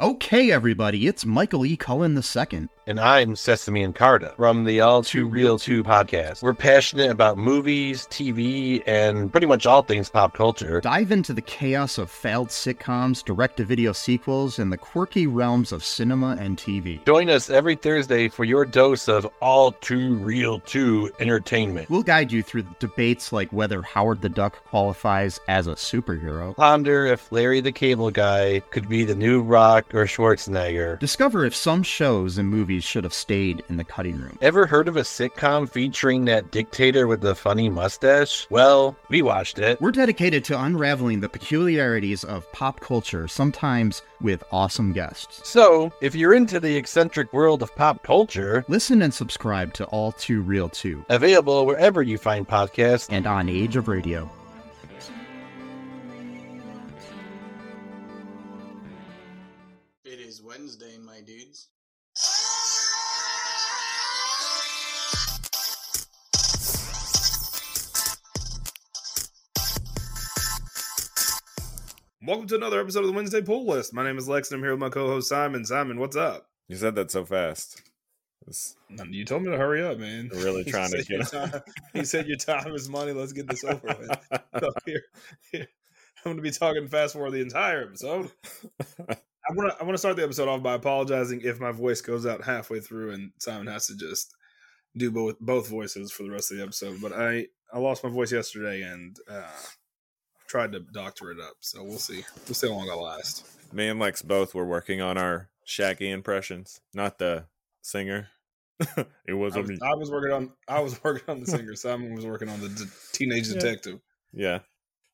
[0.00, 1.76] Okay, everybody, it's Michael E.
[1.76, 2.68] Cullen II.
[2.86, 6.42] And I'm Sesame and Carta from the All Too Real 2 podcast.
[6.42, 10.80] We're passionate about movies, TV, and pretty much all things pop culture.
[10.80, 15.70] Dive into the chaos of failed sitcoms, direct to video sequels, and the quirky realms
[15.70, 17.04] of cinema and TV.
[17.04, 21.90] Join us every Thursday for your dose of All Too Real 2 entertainment.
[21.90, 27.06] We'll guide you through debates like whether Howard the Duck qualifies as a superhero, Ponder
[27.06, 30.98] if Larry the Cable Guy could be the new Rock or Schwarzenegger.
[30.98, 34.38] discover if some shows and movies should have stayed in the cutting room.
[34.40, 38.46] Ever heard of a sitcom featuring that dictator with the funny mustache?
[38.50, 39.80] Well, we watched it.
[39.80, 45.48] We're dedicated to unraveling the peculiarities of pop culture, sometimes with awesome guests.
[45.48, 50.12] So, if you're into the eccentric world of pop culture, Listen and subscribe to All
[50.12, 53.08] Too Real 2 available wherever you find podcasts.
[53.10, 54.28] and on iHeartRadio.
[72.30, 73.92] Welcome to another episode of the Wednesday Pull List.
[73.92, 75.64] My name is Lex, and I'm here with my co-host Simon.
[75.64, 76.46] Simon, what's up?
[76.68, 77.82] You said that so fast.
[78.46, 78.76] It's
[79.08, 80.30] You told me to hurry up, man.
[80.32, 81.60] You're really trying to get- time-
[81.92, 83.10] You said your time is money.
[83.10, 84.40] Let's get this over with.
[84.60, 85.02] So here,
[85.50, 85.66] here,
[86.18, 88.30] I'm going to be talking fast forward the entire episode.
[89.10, 92.00] I want to I want to start the episode off by apologizing if my voice
[92.00, 94.32] goes out halfway through and Simon has to just
[94.96, 97.00] do both both voices for the rest of the episode.
[97.02, 99.50] But I I lost my voice yesterday and uh,
[100.50, 101.54] tried to doctor it up.
[101.60, 102.24] So we'll see.
[102.46, 103.46] We'll see how long I last.
[103.72, 107.44] Me and Lex both were working on our Shaggy impressions, not the
[107.82, 108.28] singer.
[109.26, 109.78] it was I a was, me.
[109.82, 111.76] I was working on I was working on the singer.
[111.76, 113.54] Simon was working on the d- teenage Yeah.
[113.54, 114.00] detective.
[114.32, 114.58] Yeah.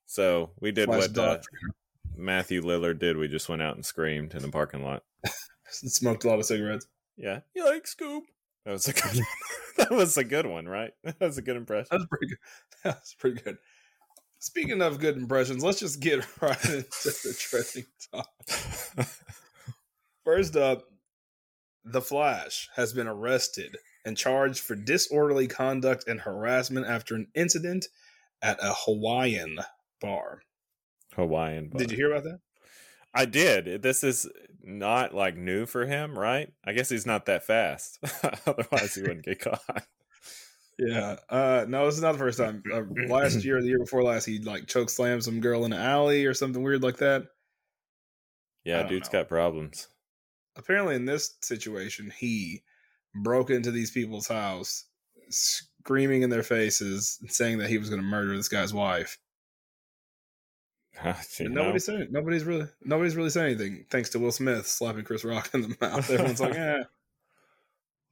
[0.07, 1.37] So we did Slash what uh.
[2.15, 3.17] Matthew Lillard did.
[3.17, 5.03] We just went out and screamed in the parking lot.
[5.69, 6.87] Smoked a lot of cigarettes.
[7.15, 7.41] Yeah.
[7.53, 8.23] You like Scoop?
[8.65, 9.21] That was a good.
[9.77, 10.91] that was a good one, right?
[11.03, 11.87] That was a good impression.
[11.91, 12.37] That was pretty good.
[12.83, 13.57] That was pretty good.
[14.39, 19.07] Speaking of good impressions, let's just get right into the trending topic.
[20.23, 20.83] First up,
[21.83, 27.87] The Flash has been arrested and charged for disorderly conduct and harassment after an incident
[28.41, 29.59] at a Hawaiian
[29.99, 30.41] bar.
[31.15, 31.71] Hawaiian.
[31.75, 32.39] Did you hear about that?
[33.13, 33.81] I did.
[33.81, 34.29] This is
[34.61, 36.51] not like new for him, right?
[36.63, 37.99] I guess he's not that fast.
[38.45, 39.87] Otherwise, he wouldn't get caught.
[40.79, 41.17] Yeah.
[41.29, 42.63] Uh no, this is not the first time.
[42.71, 45.73] Uh, last year, or the year before last, he like choke slammed some girl in
[45.73, 47.27] an alley or something weird like that.
[48.63, 49.19] Yeah, dude's know.
[49.19, 49.87] got problems.
[50.55, 52.63] Apparently, in this situation, he
[53.15, 54.85] broke into these people's house,
[55.29, 59.17] screaming in their faces, saying that he was going to murder this guy's wife.
[61.39, 61.61] And know?
[61.61, 63.85] nobody's saying nobody's really nobody's really saying anything.
[63.91, 66.09] Thanks to Will Smith slapping Chris Rock in the mouth.
[66.09, 66.55] Everyone's like.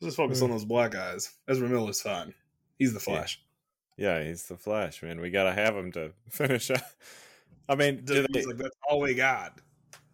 [0.01, 1.33] Let's just focus on those black guys.
[1.47, 2.33] Ezra Miller's fine.
[2.77, 3.41] He's the Flash.
[3.97, 5.21] Yeah, he's the Flash, man.
[5.21, 6.69] We gotta have him to finish.
[6.71, 6.81] up.
[7.69, 9.59] I mean, they, like, that's all we got.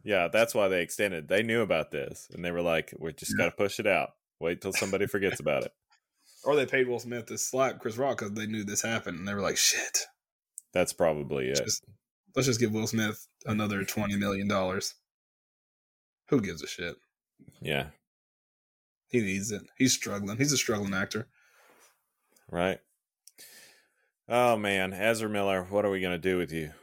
[0.03, 1.27] yeah, that's why they extended.
[1.27, 3.45] They knew about this, and they were like, "We just Yeah.
[3.45, 4.11] gotta push it out.
[4.39, 5.73] Wait till somebody forgets about it."
[6.43, 9.27] Or they paid Will Smith to slap Chris Rock because they knew this happened, and
[9.27, 10.07] they were like, "Shit,
[10.73, 11.57] That's probably it.
[11.57, 11.83] just,
[12.35, 14.95] let's just give Will Smith another twenty million dollars."
[16.29, 16.95] Who gives a shit?
[17.61, 17.87] Yeah,
[19.09, 19.61] He needs it.
[19.77, 20.37] He's struggling.
[20.37, 21.27] He's a struggling actor.
[22.51, 22.79] Right.
[24.27, 26.73] Oh man, Ezra Miller, what are we gonna do with you?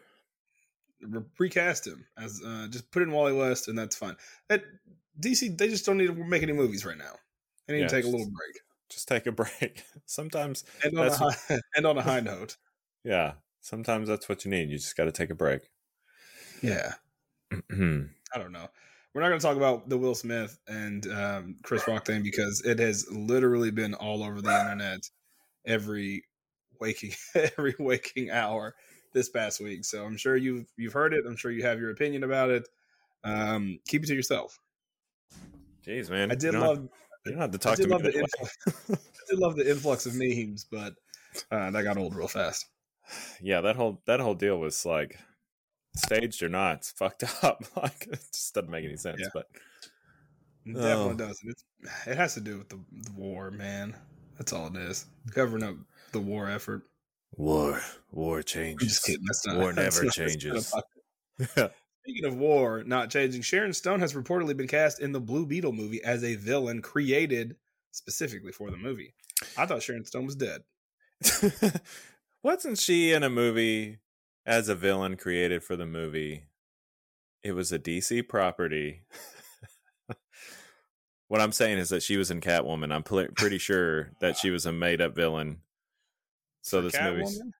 [1.38, 4.16] Recast him as uh, just put in Wally West, and that's fine.
[4.48, 4.64] That
[5.18, 7.14] DC, they just don't need to make any movies right now.
[7.66, 8.60] They need Yeah, to take a little break.
[8.90, 9.84] Just take a break.
[10.06, 11.36] Sometimes, And on, a high,
[11.76, 12.56] and on a high note,
[13.04, 14.68] yeah, sometimes that's what you need.
[14.70, 15.70] You just got to take a break.
[16.62, 16.94] yeah.
[18.34, 18.68] I don't know.
[19.14, 22.62] We're not going to talk about the Will Smith and um, Chris Rock thing because
[22.64, 25.00] it has literally been all over the internet
[25.68, 26.24] every
[26.80, 28.74] waking every waking hour
[29.12, 29.84] this past week.
[29.84, 31.24] So I'm sure you've you've heard it.
[31.26, 32.68] I'm sure you have your opinion about it.
[33.24, 34.58] Um, keep it to yourself.
[35.86, 36.88] Jeez, man, I did you love
[37.24, 37.92] You don't have to I talk did to me.
[37.94, 38.56] love the influx,
[38.90, 40.94] I did love the influx of memes, but
[41.50, 42.66] uh, that got old real fast.
[43.42, 45.18] yeah, that whole that whole deal was like
[45.96, 47.64] staged or not, it's fucked up.
[47.76, 49.20] like it just doesn't make any sense.
[49.20, 49.28] Yeah.
[49.34, 49.46] But
[50.66, 50.80] It Oh.
[50.82, 51.48] definitely doesn't.
[51.50, 51.64] It's,
[52.06, 53.96] it has to do with the, the war, man.
[54.38, 55.06] That's all it is.
[55.32, 55.76] Covering up
[56.12, 56.82] the war effort.
[57.36, 57.80] war,
[58.10, 58.88] war changes.
[58.88, 59.24] just kidding.
[59.26, 60.72] That's not War never not- changes.
[62.04, 65.72] Speaking of war not changing, Sharon Stone has reportedly been cast in the Blue Beetle
[65.72, 67.56] movie as a villain created
[67.92, 69.12] specifically for the movie.
[69.56, 70.62] I thought Sharon Stone was dead.
[72.42, 73.98] Wasn't she in a movie
[74.46, 76.44] as a villain created for the movie?
[77.42, 79.02] It was a DC property.
[81.28, 82.92] What I'm saying is that she was in Catwoman.
[82.92, 85.60] I'm pl- pretty sure that she was a made up villain.
[86.62, 87.50] So this movie's Catwoman?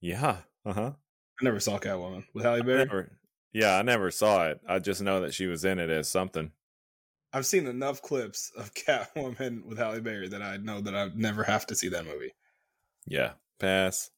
[0.00, 0.92] yeah, uh huh.
[1.40, 2.78] I never saw Catwoman with Halle Berry.
[2.78, 3.18] Never,
[3.52, 4.60] yeah, I never saw it.
[4.66, 6.52] I just know that she was in it as something.
[7.32, 11.44] I've seen enough clips of Catwoman with Halle Berry that I know that I never
[11.44, 12.32] have to see that movie.
[13.06, 14.10] Yeah, pass.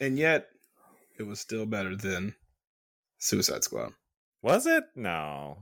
[0.00, 0.48] And yet,
[1.18, 2.34] it was still better than
[3.18, 3.92] Suicide Squad.
[4.42, 4.84] Was it?
[4.94, 5.58] No,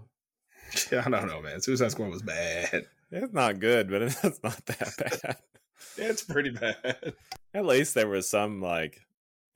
[0.93, 1.61] Yeah, I don't know, man.
[1.61, 2.87] Suicide Squad was bad.
[3.11, 5.37] it's not good, but it's not that bad.
[5.97, 7.15] It's pretty bad.
[7.55, 9.01] At least there was some like,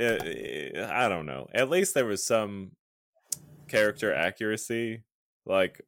[0.01, 1.49] eh, eh, I don't know.
[1.55, 2.73] At least there was some
[3.69, 5.03] character accuracy.
[5.45, 5.81] Like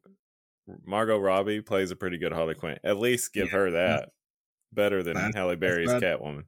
[0.85, 2.77] Margot Robbie plays a pretty good Harley Quinn.
[2.83, 3.57] At least give Yeah.
[3.57, 4.11] her that.
[4.73, 6.03] Better than That's- Halle Berry's bad.
[6.03, 6.43] Catwoman.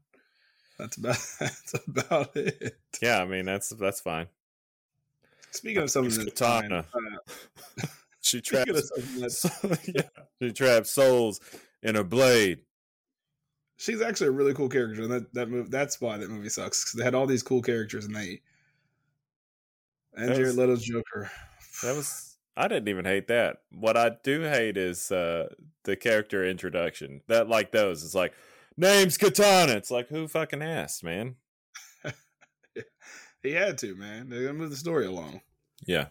[0.77, 2.77] That's about that's about it.
[3.01, 4.27] Yeah, I mean that's that's fine.
[5.51, 6.83] Speaking of something that's fine, uh,
[8.27, 8.91] She traps.
[9.19, 9.45] that's,
[9.88, 10.01] yeah,
[10.41, 11.39] she traps souls
[11.83, 12.59] in a blade.
[13.77, 16.83] she's actually a really cool character, and that that movie that's why that movie sucks
[16.83, 18.41] because they had all these cool characters, and they
[20.15, 21.31] and That Jared was- Leto's Joker.
[21.83, 23.57] That was I didn't even hate that.
[23.71, 25.50] What I do hate is uh
[25.83, 27.21] the character introduction.
[27.27, 28.03] That like those.
[28.03, 28.33] It's like
[28.75, 29.73] name's Katana.
[29.73, 31.35] It's like who fucking asked, man?
[33.44, 34.27] he had to, man.
[34.30, 35.41] They're gonna move the story along.
[35.85, 36.07] Yeah.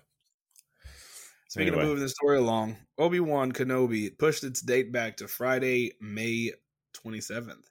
[1.49, 1.83] Speaking Anyway.
[1.85, 6.53] of moving the story along, Obi Wan Kenobi pushed its date back to Friday, May
[6.93, 7.71] 27th.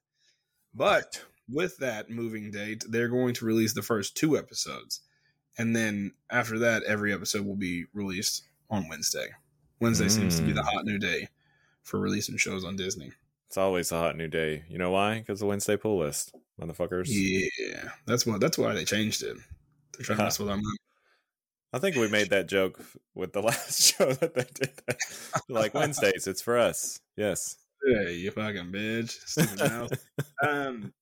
[0.74, 5.02] But with that moving date, they're going to release the first two episodes.
[5.58, 9.28] And then after that, every episode will be released on Wednesday.
[9.80, 10.74] Wednesday seems to be the Mm.
[10.74, 11.28] hot new day
[11.84, 13.12] for releasing shows on Disney.
[13.48, 14.64] It's always a hot new day.
[14.70, 15.20] You know why?
[15.20, 17.06] Because the Wednesday pull list, motherfuckers.
[17.08, 18.42] Yeah, that's what.
[18.42, 19.38] That's why they changed it.
[19.94, 20.78] They're trying to mess with our money.
[21.74, 22.80] I think we made that joke
[23.14, 24.72] with the last show that they did.
[24.88, 24.98] That.
[25.50, 27.00] like Wednesdays, it's for us.
[27.18, 27.58] Yes.
[27.86, 29.16] Hey, you fucking bitch.
[30.48, 30.94] Um,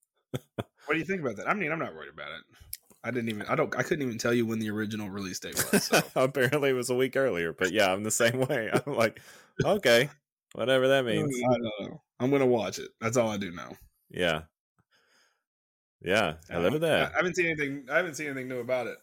[0.85, 1.47] what do you think about that?
[1.49, 2.57] I mean, I'm not worried about it.
[3.03, 3.43] I didn't even.
[3.43, 3.75] I don't.
[3.77, 5.83] I couldn't even tell you when the original release date was.
[5.83, 8.69] So Apparently, it was a week earlier, but yeah, I'm the same way.
[8.73, 9.21] I'm like,
[9.63, 10.09] okay,
[10.53, 11.35] whatever that means.
[11.37, 12.01] I don't know.
[12.19, 12.89] I'm gonna watch it.
[13.01, 13.73] That's all I do know.
[14.09, 14.43] Yeah,
[16.01, 16.35] yeah.
[16.49, 17.13] I love live with that.
[17.13, 17.85] I haven't seen anything.
[17.91, 18.97] I haven't seen anything new about it.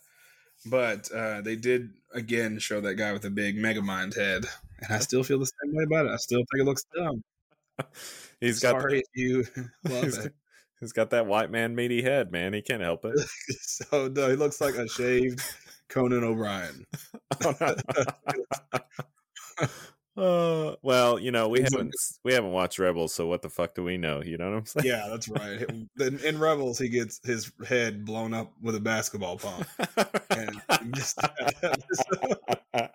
[0.66, 4.44] But uh, they did again show that guy with the big Megamind head,
[4.80, 6.12] and I still feel the same way about it.
[6.12, 7.22] I still think it looks dumb.
[8.40, 9.46] he's got Sorry if you
[9.88, 10.34] love he's, it.
[10.80, 12.52] he's got that white man meaty head, man.
[12.52, 13.18] He can't help it.
[13.60, 15.40] so no, he looks like a shaved
[15.88, 16.86] Conan O'Brien.
[20.20, 21.94] Uh, well, you know, we haven't
[22.24, 24.22] we haven't watched Rebels, so what the fuck do we know?
[24.22, 24.86] You know what I'm saying?
[24.86, 25.62] Yeah, that's right.
[25.62, 29.66] in, in Rebels, he gets his head blown up with a basketball pump.
[30.30, 31.18] And just,
[32.74, 32.88] or,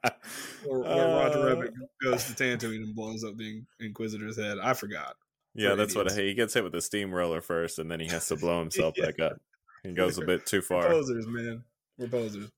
[0.69, 1.73] or Roger Uh, Rabbit
[2.03, 4.57] goes to Tatooine and blows up the Inquisitor's head.
[4.61, 5.15] I forgot.
[5.53, 8.27] Yeah, for that's what he gets hit with a steamroller first, and then he has
[8.27, 9.05] to blow himself Yeah.
[9.05, 9.41] back up.
[9.83, 10.89] He goes a bit too We're far.
[10.89, 11.63] posers, man.
[11.97, 12.49] We're posers.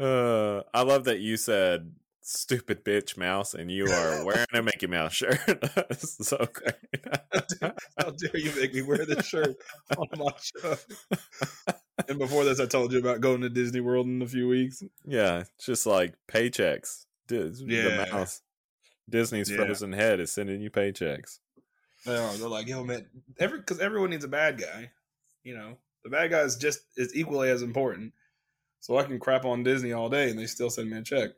[0.00, 1.92] Uh, I love that you said
[2.26, 5.38] "stupid bitch mouse" and you are wearing a Mickey Mouse shirt.
[5.98, 6.74] So great.
[7.98, 9.54] How dare you make me wear this shirt
[9.96, 10.76] on my show?
[12.08, 14.82] and before this, I told you about going to Disney World in a few weeks.
[15.04, 17.06] yeah, just like paychecks.
[17.28, 18.04] Dis- Yeah.
[18.06, 18.40] The mouse.
[19.08, 19.56] Disney's Yeah.
[19.58, 21.38] frozen head is sending you paychecks.
[22.06, 23.06] No, they're like, yo, man,
[23.38, 24.90] every because everyone needs a bad guy.
[25.42, 28.12] You know, the bad guy is just is equally as important.
[28.80, 31.30] So I can crap on Disney all day, and they still send me a check.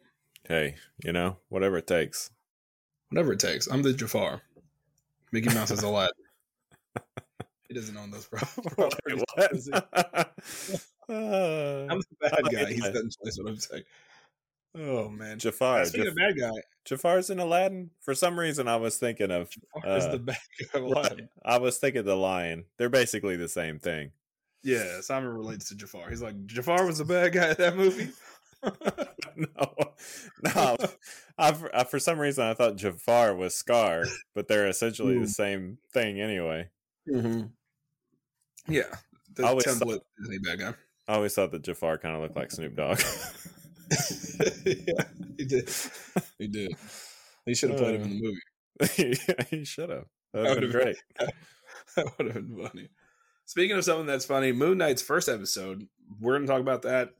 [0.48, 2.30] Hey, you know, whatever it takes.
[3.10, 3.66] Whatever it takes.
[3.66, 4.42] I'm the Jafar.
[5.32, 6.12] Mickey Mouse is Aladdin.
[7.68, 8.40] he doesn't own those pro-
[8.90, 9.22] properties.
[11.06, 11.14] What?
[11.16, 12.64] Uh, I'm the bad Oh, guy.
[12.72, 12.90] He's yeah.
[12.90, 13.82] doesn't what I'm saying.
[14.76, 15.84] Oh man, Jafar.
[15.84, 16.50] Speaking Jaf- of bad guy,
[16.84, 17.90] Jafar's in Aladdin.
[18.00, 19.48] For some reason, I was thinking of.
[19.76, 20.38] Jafar is Uh, the bad
[20.72, 21.28] guy of Aladdin.
[21.44, 22.64] I was thinking the lion.
[22.76, 24.10] They're basically the same thing.
[24.64, 26.10] Yeah, Simon relates to Jafar.
[26.10, 28.08] He's like, Jafar was the bad guy in that movie.
[29.36, 29.74] no,
[30.42, 30.76] no.
[31.38, 35.22] I, for- I, for some reason, I thought Jafar was Scar, but they're essentially Hmm.
[35.22, 36.70] the same thing anyway.
[37.08, 37.42] mm-hmm.
[38.68, 38.94] Yeah,
[39.34, 40.74] the I always template Disney bad guy.
[41.08, 42.98] I always thought that Jafar kind of looked like Snoop Dogg.
[44.64, 45.04] yeah,
[45.36, 45.70] he did.
[46.38, 46.72] He did.
[47.44, 49.18] He should have played him in the movie.
[49.28, 50.06] yeah, he should have.
[50.32, 50.96] That would have been great.
[51.94, 52.88] That would have been funny.
[53.44, 55.86] Speaking of something that's funny, Moon Knight's first episode,
[56.20, 57.10] we're going to talk about that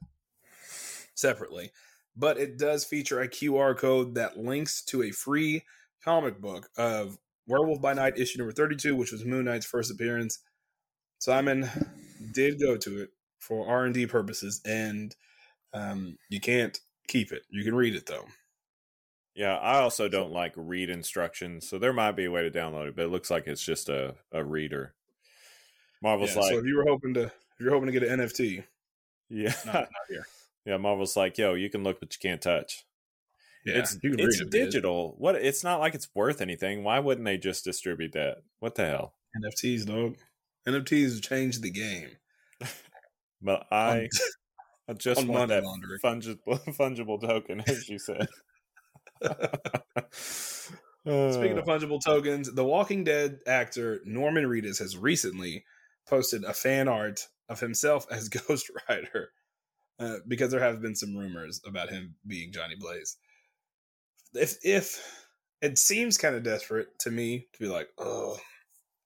[1.17, 1.71] separately.
[2.15, 5.63] But it does feature a QR code that links to a free
[6.03, 10.39] comic book of Werewolf by Night issue number 32, which was Moon Knight's first appearance.
[11.19, 11.69] Simon
[12.33, 13.09] did go to it
[13.39, 15.15] for R&D purposes, and
[15.73, 17.43] um, you can't keep it.
[17.49, 18.25] You can read it, though.
[19.35, 22.87] Yeah, I also don't like read instructions, so there might be a way to download
[22.87, 24.95] it, but it looks like it's just a, a reader.
[26.01, 28.19] Marvel's Yeah, like, so if you were hoping to, if you're hoping to get an
[28.19, 28.63] NFT,
[29.29, 30.25] yeah, not, not here.
[30.67, 30.77] Yeah.
[30.77, 32.85] Marvel's like, yo, you can look, but you can't touch.
[33.65, 34.51] Yeah, it's it's read it, dude.
[34.51, 35.15] digital.
[35.17, 35.35] What?
[35.35, 36.83] It's not like it's worth anything.
[36.83, 38.37] Why wouldn't they just distribute that?
[38.59, 39.13] What the hell?
[39.35, 40.15] NFTs, dog.
[40.67, 42.09] NFTs changed the game.
[43.39, 44.07] But I,
[44.89, 45.63] I just on want that
[46.03, 46.39] fungible
[46.75, 48.27] fungible token, as you said.
[51.05, 55.65] Speaking of fungible tokens, the Walking Dead actor Norman Reedus has recently
[56.09, 59.29] posted a fan art of himself as Ghost Rider
[59.99, 63.17] uh, because there have been some rumors about him being Johnny Blaze.
[64.33, 65.01] If if
[65.61, 68.37] it seems kind of desperate to me to be like, oh,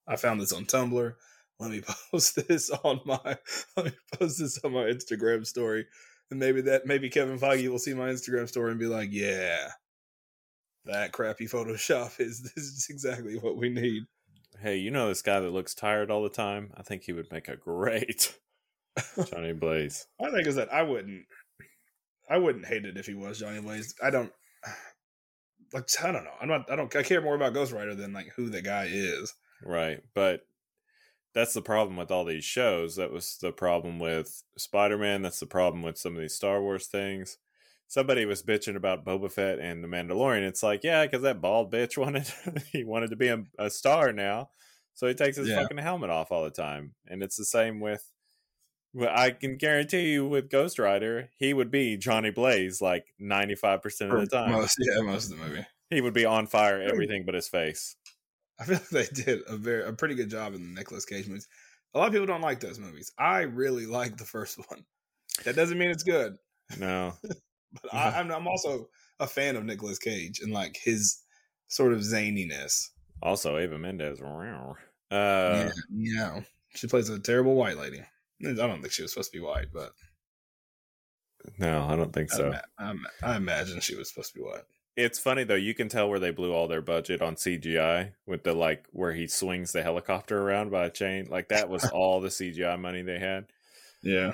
[0.07, 1.13] I found this on Tumblr.
[1.59, 1.81] Let me
[2.11, 3.37] post this on my
[3.77, 5.85] let me post this on my Instagram story,
[6.29, 9.69] and maybe that maybe Kevin Feige will see my Instagram story and be like, yeah,
[10.85, 14.03] that crappy Photoshop is this is exactly what we need.
[14.59, 16.71] hey, you know this guy that looks tired all the time?
[16.75, 18.35] I think he would make a great
[19.29, 20.07] Johnny Blaze.
[20.19, 21.23] My thing is that I wouldn't,
[22.29, 23.93] I wouldn't hate it if he was Johnny Blaze.
[24.03, 24.31] I don't,
[25.73, 26.31] like, I don't know.
[26.41, 26.69] I'm not.
[26.71, 26.93] I don't.
[26.95, 29.33] I care more about Ghost Rider than like who the guy is.
[29.63, 30.01] Right.
[30.13, 30.41] But
[31.33, 32.95] that's the problem with all these shows.
[32.97, 35.21] That was the problem with Spider Man.
[35.21, 37.37] That's the problem with some of these Star Wars things.
[37.87, 40.47] Somebody was bitching about Boba Fett and The Mandalorian.
[40.47, 42.31] It's like, yeah, because that bald bitch wanted
[42.71, 44.49] he wanted to be a, a star now,
[44.93, 45.61] so he takes his Yeah.
[45.61, 46.95] fucking helmet off all the time.
[47.07, 48.09] And it's the same with.
[48.99, 53.81] I can guarantee you, with Ghost Rider, he would be Johnny Blaze like ninety five
[53.81, 54.51] percent of the time.
[54.51, 55.65] most, yeah, most of the movie.
[55.89, 57.95] He would be on fire, everything but his face.
[58.59, 61.27] I feel like they did a very a pretty good job in the Nicolas Cage
[61.27, 61.47] movies.
[61.93, 63.11] A lot of people don't like those movies.
[63.17, 64.85] I really like the first one.
[65.45, 66.37] That doesn't mean it's good,
[66.77, 71.19] No, but I, I'm I'm also a fan of Nicolas Cage and like his
[71.67, 72.89] sort of zaniness.
[73.21, 74.21] also Eva Mendes.
[74.21, 74.61] Uh,
[75.11, 76.41] yeah, yeah.
[76.75, 78.01] She plays a terrible white lady.
[78.45, 79.93] I don't think she was supposed to be white, but
[81.57, 82.53] No, I don't think so.
[82.77, 82.93] I,
[83.23, 84.63] I imagine she was supposed to be white.
[84.97, 85.55] It's funny though.
[85.55, 89.13] You can tell where they blew all their budget on CGI with the like where
[89.13, 91.27] he swings the helicopter around by a chain.
[91.29, 93.45] Like that was all the CGI money they had.
[94.03, 94.33] Yeah,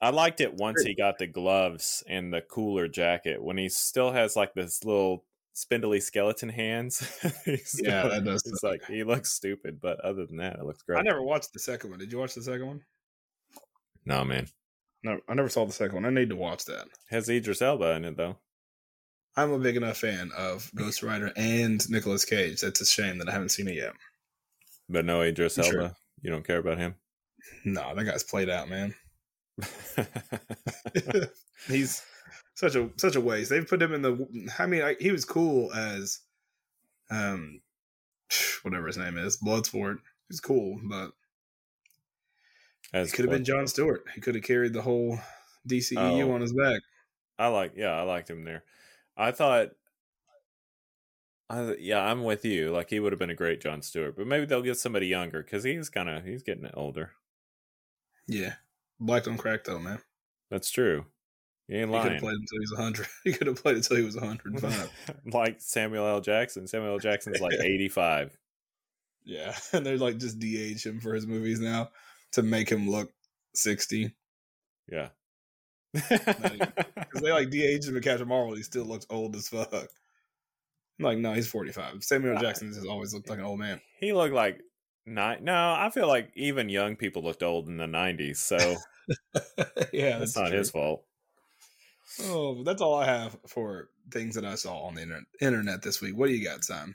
[0.00, 3.42] I liked it once he got the gloves and the cooler jacket.
[3.42, 5.24] When he still has like this little
[5.58, 6.98] spindly skeleton hands.
[7.44, 8.42] He's yeah, still- that does.
[8.46, 10.98] It's like he looks stupid, but other than that, it looks great.
[10.98, 11.98] I never watched the second one.
[11.98, 12.80] Did you watch the second one?
[14.04, 14.46] no man,
[15.02, 16.06] No, I never saw the second one.
[16.06, 16.86] I need to watch that.
[17.10, 18.36] has Idris Elba in it though.
[19.36, 22.60] I'm a big enough fan of Ghost Rider and Nicolas Cage.
[22.62, 23.92] That's a shame that I haven't seen it yet.
[24.88, 25.82] But no Idris Sure.
[25.82, 25.96] Elba.
[26.22, 26.94] You don't care about him.
[27.64, 28.94] No, that guy's played out, man.
[31.68, 32.02] He's
[32.58, 33.50] such a such a waste.
[33.50, 34.50] They've put him in the.
[34.58, 36.18] I mean, I, he was cool as,
[37.08, 37.60] um,
[38.62, 39.98] whatever his name is, Bloodsport.
[40.28, 41.12] He's cool, but
[42.92, 44.02] As he could have been John Stewart.
[44.12, 45.20] He could have carried the whole
[45.68, 46.32] DCEU Oh.
[46.32, 46.82] on his back.
[47.38, 48.64] I like, yeah, I liked him there.
[49.16, 49.68] I thought,
[51.48, 52.72] I yeah, I'm with you.
[52.72, 55.44] Like he would have been a great John Stewart, but maybe they'll get somebody younger
[55.44, 57.12] because he's kind of he's getting older.
[58.26, 58.54] Yeah,
[58.98, 60.00] black on crack though, man.
[60.50, 61.06] That's true.
[61.68, 62.02] He ain't lying.
[62.02, 63.06] He could have played until he was hundred.
[63.24, 64.90] He could have played until he was hundred and five.
[65.32, 66.20] like Samuel L.
[66.20, 66.66] Jackson.
[66.66, 66.98] Samuel L.
[66.98, 68.36] Jackson's like 85.
[69.24, 71.90] Yeah, and they're like just DH him for his movies now
[72.32, 73.10] to make him look
[73.54, 74.14] sixty.
[74.90, 75.08] Yeah.
[75.92, 79.72] Because they like DH him in Captain Marvel, he still looks old as fuck.
[79.74, 79.88] I'm
[80.98, 82.02] like, no, he's forty five.
[82.02, 82.40] Samuel L.
[82.42, 83.80] Jackson has always looked like an old man.
[84.00, 84.60] he looked like
[85.04, 85.44] nine.
[85.44, 88.56] No, I feel like even young people looked old in the 90s, so
[89.92, 91.04] yeah, that's not his fault.
[92.20, 96.00] Oh, that's all I have for things that I saw on the internet, internet this
[96.00, 96.16] week.
[96.16, 96.94] What do you got, Sam?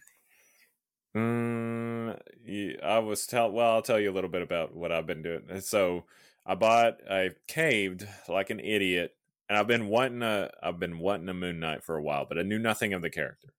[1.15, 3.51] Mm, yeah, I was tell.
[3.51, 5.50] Well, I'll tell you a little bit about what I've been doing.
[5.50, 6.05] Uh, So,
[6.46, 7.00] I bought.
[7.10, 9.15] I caved like an idiot,
[9.48, 10.50] and I've been wanting a.
[10.62, 13.10] I've been wanting a Moon Knight for a while, but I knew nothing of the
[13.12, 13.53] character,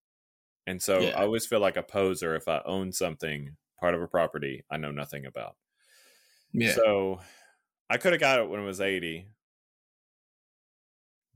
[0.67, 1.13] and so Yeah.
[1.13, 4.79] I always feel like a poser if I own something part of a property I
[4.79, 5.57] know nothing about.
[6.53, 7.21] Yeah, So,
[7.91, 9.29] I could have got it when it was eighty,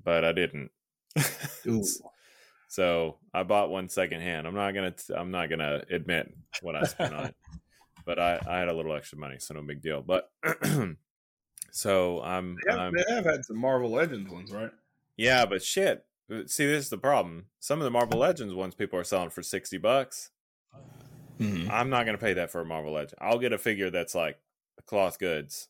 [0.09, 0.71] but I didn't.
[2.71, 4.47] So I bought one secondhand.
[4.47, 4.91] I'm not gonna.
[4.91, 7.35] T- I'm not gonna admit what I spent on it,
[8.05, 10.03] but I, I had a little extra money, so no big deal.
[10.03, 10.31] But
[11.71, 14.71] so I'm, they, have, I'm they have had some Marvel Legends ones, right?
[15.17, 16.05] yeah, but shit.
[16.45, 17.47] See, this is the problem.
[17.59, 20.29] Some of the Marvel Legends ones people are selling for sixty bucks.
[21.41, 21.71] Mm-hmm.
[21.71, 23.19] I'm not gonna pay that for a Marvel Legend.
[23.19, 24.39] I'll get a figure that's like
[24.85, 25.69] cloth goods.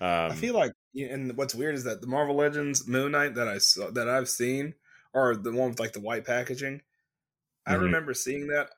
[0.00, 3.48] Um, I feel like, and what's weird is that the Marvel Legends Moon Knight that
[3.48, 4.74] I saw that I've seen
[5.12, 6.80] or the one with like the white packaging.
[7.66, 7.80] I Mhm.
[7.82, 8.70] remember seeing that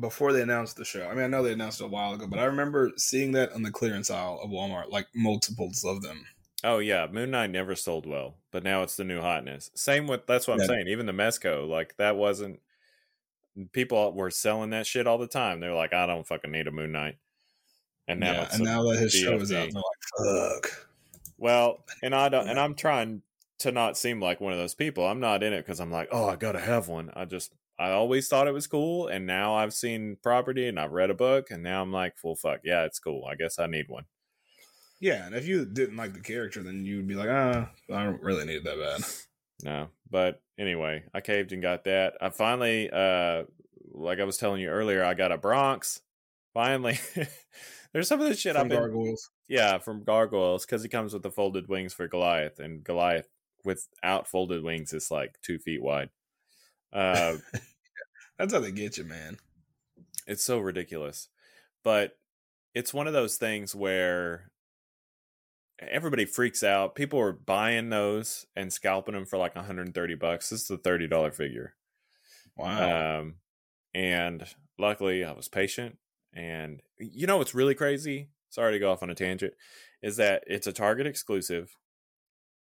[0.00, 1.06] before they announced the show.
[1.06, 3.52] I mean, I know they announced it a while ago, but I remember seeing that
[3.52, 6.26] on the clearance aisle of Walmart, like multiples of them.
[6.64, 9.70] Oh yeah, Moon Knight never sold well, but now it's the new hotness.
[9.74, 10.66] Same with that's what I'm Yeah.
[10.66, 10.88] saying.
[10.88, 12.60] Even the Mezco, like that wasn't.
[13.72, 15.60] People were selling that shit all the time.
[15.60, 17.18] They're like, I don't fucking need a Moon Knight.
[18.06, 20.88] And now, yeah, and now that his show is out, they're like, "Fuck."
[21.38, 23.22] Well, and I don't, and I'm trying
[23.60, 25.06] to not seem like one of those people.
[25.06, 27.10] I'm not in it because I'm like, oh, I gotta have one.
[27.14, 30.92] I just, I always thought it was cool, and now I've seen property and I've
[30.92, 33.24] read a book, and now I'm like, well, fuck, yeah, it's cool.
[33.28, 34.04] I guess I need one.
[35.00, 38.22] Yeah, and if you didn't like the character, then you'd be like, ah, I don't
[38.22, 39.04] really need it that bad.
[39.62, 42.14] No, but anyway, I caved and got that.
[42.20, 43.44] I finally, uh,
[43.92, 46.00] like I was telling you earlier, I got a Bronx.
[46.52, 46.98] Finally,
[47.94, 49.16] there's some of the shit From I've been,
[49.48, 53.28] yeah, from Gargoyles because he comes with the folded wings for Goliath, and Goliath
[53.64, 56.10] without folded wings is like two feet wide.
[56.92, 57.36] Uh,
[58.38, 59.38] That's how they get you, man.
[60.26, 61.28] it's so ridiculous,
[61.84, 62.18] but
[62.74, 64.50] it's one of those things where
[65.80, 66.96] everybody freaks out.
[66.96, 70.50] People are buying those and scalping them for like 130 bucks.
[70.50, 71.74] This is a thirty dollar figure.
[72.56, 73.20] Wow.
[73.20, 73.34] Um,
[73.94, 74.44] and
[74.78, 75.96] luckily I was patient.
[76.34, 78.28] And you know what's really crazy?
[78.50, 79.54] Sorry to go off on a tangent.
[80.02, 81.76] Is that it's a Target exclusive,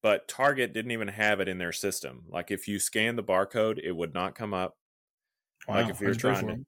[0.01, 2.23] but Target didn't even have it in their system.
[2.29, 4.77] Like if you scan the barcode, it would not come up.
[5.67, 6.65] like if you're How'd you pay trying to-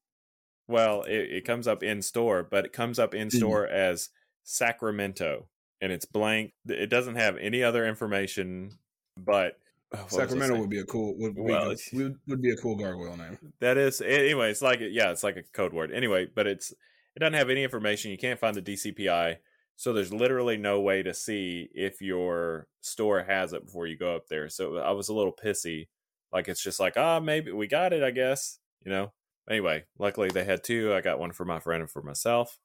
[0.68, 3.36] Well, it, it comes up in store, but it comes up in Mhm.
[3.38, 4.10] store as
[4.46, 5.48] Sacramento,
[5.82, 6.54] and it's blank.
[6.68, 8.72] It doesn't have any other information.
[9.18, 9.60] But
[9.94, 12.76] I Sacramento would be a cool would, Well, be, good- would, would be a cool
[12.76, 13.38] gargoyle name.
[13.60, 14.50] That is anyway.
[14.52, 15.92] It's like yeah, it's like a code word.
[15.92, 16.74] Anyway, but it's
[17.16, 18.12] it doesn't have any information.
[18.12, 19.38] You can't find the DCPI,
[19.76, 24.16] so there's literally no way to see if your store has it before you go
[24.16, 24.50] up there.
[24.50, 25.88] So I was a little pissy.
[26.32, 28.04] Like it's just like ah, maybe we got it.
[28.04, 29.14] I guess you know.
[29.50, 30.94] Anyway, luckily they had two.
[30.94, 32.60] I got one for my friend and for myself.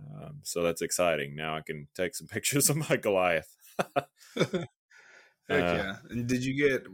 [0.00, 1.36] Um, so that's exciting.
[1.36, 3.54] Now I can take some pictures of my Goliath.
[4.36, 5.96] Heck Uh, yeah!
[6.08, 6.86] And did you get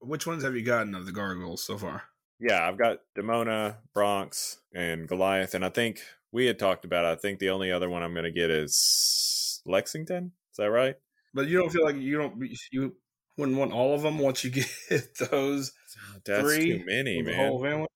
[0.00, 2.04] which ones have you gotten of the gargoyles so far?
[2.40, 6.00] Yeah, I've got Demona, Bronx, and Goliath, and I think
[6.32, 7.04] we had talked about.
[7.04, 7.08] It.
[7.08, 10.32] I think the only other one I'm going to get is Lexington.
[10.52, 10.96] Is that right?
[11.34, 12.96] But you don't feel like you don't you
[13.36, 14.68] wouldn't want all of them once you get
[15.30, 15.72] those
[16.14, 17.34] oh, That's three too many, man.
[17.48, 17.86] whole family.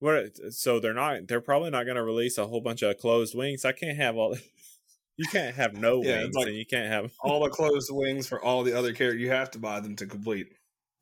[0.00, 0.36] What?
[0.52, 1.28] So they're not.
[1.28, 3.64] They're probably not going to release a whole bunch of closed wings.
[3.64, 4.36] I can't have all.
[5.18, 7.12] You can't have no Yeah, wings, like- and you can't have.
[7.20, 9.20] All the closed wings for all the other characters.
[9.20, 10.46] You have to buy them to complete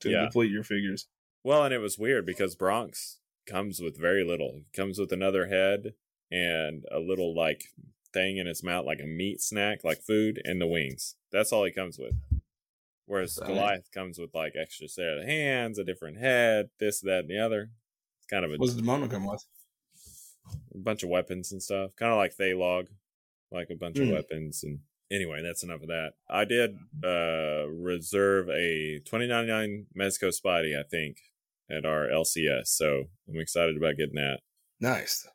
[0.01, 0.23] to Yeah.
[0.23, 1.07] complete your figures.
[1.45, 4.63] Well, and it was weird because Bronx comes with very little.
[4.67, 5.93] It comes with another head
[6.31, 7.65] and a little like
[8.13, 11.15] thing in his mouth, like a meat snack, like food, and the wings.
[11.31, 12.13] That's all he comes with.
[13.05, 13.47] Whereas Right.
[13.47, 17.39] Goliath comes with like extra set of hands, a different head, this, that, and the
[17.39, 17.69] other.
[18.19, 19.43] It's kind of a, What does the Demona come with?
[20.73, 21.91] a bunch of weapons and stuff.
[21.97, 22.87] Kind of like Thailog,
[23.51, 24.13] like a bunch of Hmm.
[24.13, 24.63] weapons.
[24.63, 24.79] And
[25.11, 26.13] anyway, that's enough of that.
[26.29, 31.17] I did uh reserve a twenty ninety nine Mezco Spidey, I think,
[31.69, 32.67] at our LCS.
[32.67, 34.39] So I'm excited about getting that.
[34.79, 35.27] Nice.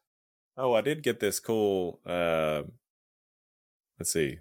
[0.56, 2.00] Oh, I did get this cool.
[2.06, 2.62] Uh,
[3.98, 4.38] let's see,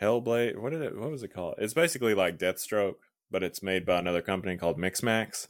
[0.00, 0.58] Hellblade.
[0.58, 0.98] What did it?
[0.98, 1.54] What was it called?
[1.58, 2.96] It's basically like Deathstroke,
[3.30, 5.48] but it's made by another company called Mixmax,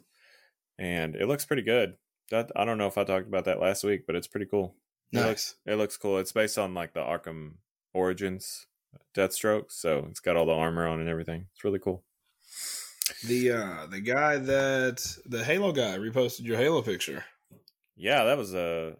[0.78, 1.94] and it looks pretty good.
[2.30, 4.76] That, I don't know if I talked about that last week, but it's pretty cool.
[5.12, 6.18] It looks it looks cool.
[6.18, 7.54] It's based on like the Arkham
[7.94, 8.66] Origins
[9.14, 11.46] Deathstroke, so it's got all the armor on and everything.
[11.54, 12.04] It's really cool.
[13.24, 17.24] The uh the guy that the Halo guy reposted your Halo picture.
[17.96, 18.96] Yeah, that was a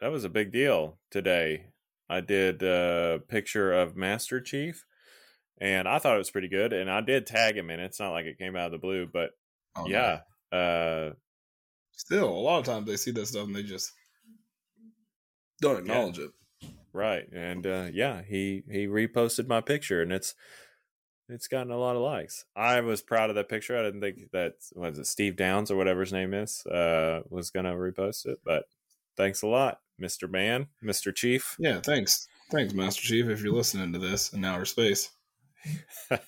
[0.00, 1.66] that was a big deal today.
[2.08, 4.84] I did a picture of Master Chief,
[5.58, 6.72] and I thought it was pretty good.
[6.72, 7.84] And I did tag him in it.
[7.86, 9.30] It's not like it came out of the blue, but
[9.78, 9.88] Oh, no.
[10.52, 11.12] yeah, uh,
[11.92, 13.92] Still, a lot of times they see that stuff and they just
[15.60, 16.30] don't acknowledge it.
[16.92, 17.26] right.
[17.32, 20.34] And uh, yeah, he he reposted my picture, and it's
[21.28, 22.44] it's gotten a lot of likes.
[22.54, 23.76] I was proud of that picture.
[23.78, 27.50] I didn't think that was it Steve Downes or whatever his name is uh, was
[27.50, 28.64] gonna repost it, but
[29.16, 31.56] thanks a lot, Mister Man, Mister Chief.
[31.58, 32.28] Yeah, thanks.
[32.50, 35.10] Thanks, Master Chief, if you're listening to this in outer space.
[36.10, 36.18] uh,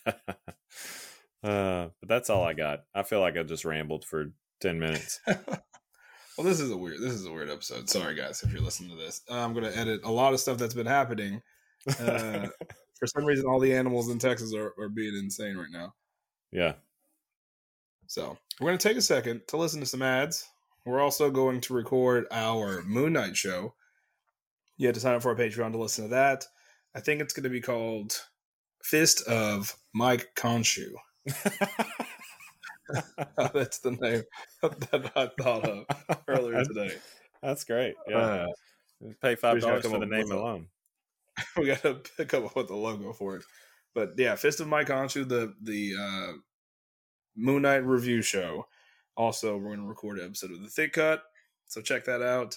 [1.42, 2.80] but that's all I got.
[2.94, 5.20] I feel like I just rambled for ten minutes.
[5.26, 7.88] well, this is a weird this is a weird episode.
[7.88, 9.22] Sorry guys if you're listening to this.
[9.30, 11.42] I'm gonna edit a lot of stuff that's been happening.
[12.00, 12.48] Uh,
[12.98, 15.94] for some reason all the animals in Texas are, are being insane right now.
[16.50, 16.74] yeah.
[18.08, 20.48] So we're going to take a second to listen to some ads.
[20.88, 23.74] We're also going to record our Moon Knight show.
[24.78, 26.46] You have to sign up for our Patreon to listen to that.
[26.94, 28.14] I think it's going to be called
[28.82, 30.92] Fist of Mike Khonshu.
[33.52, 34.22] That's the name
[34.62, 35.84] that I thought of
[36.26, 36.96] earlier today.
[37.42, 37.94] That's great.
[38.08, 38.16] Yeah.
[38.16, 38.46] Uh,
[39.20, 40.68] Pay five we just gotta dollars for the name alone.
[41.58, 43.42] we got to pick up with the logo for it.
[43.94, 46.32] But yeah, Fist of Mike Khonshu, the the uh,
[47.36, 48.66] Moon Knight review show.
[49.18, 51.22] Also, we're going to record an episode of the Thick Cut,
[51.66, 52.56] so check that out.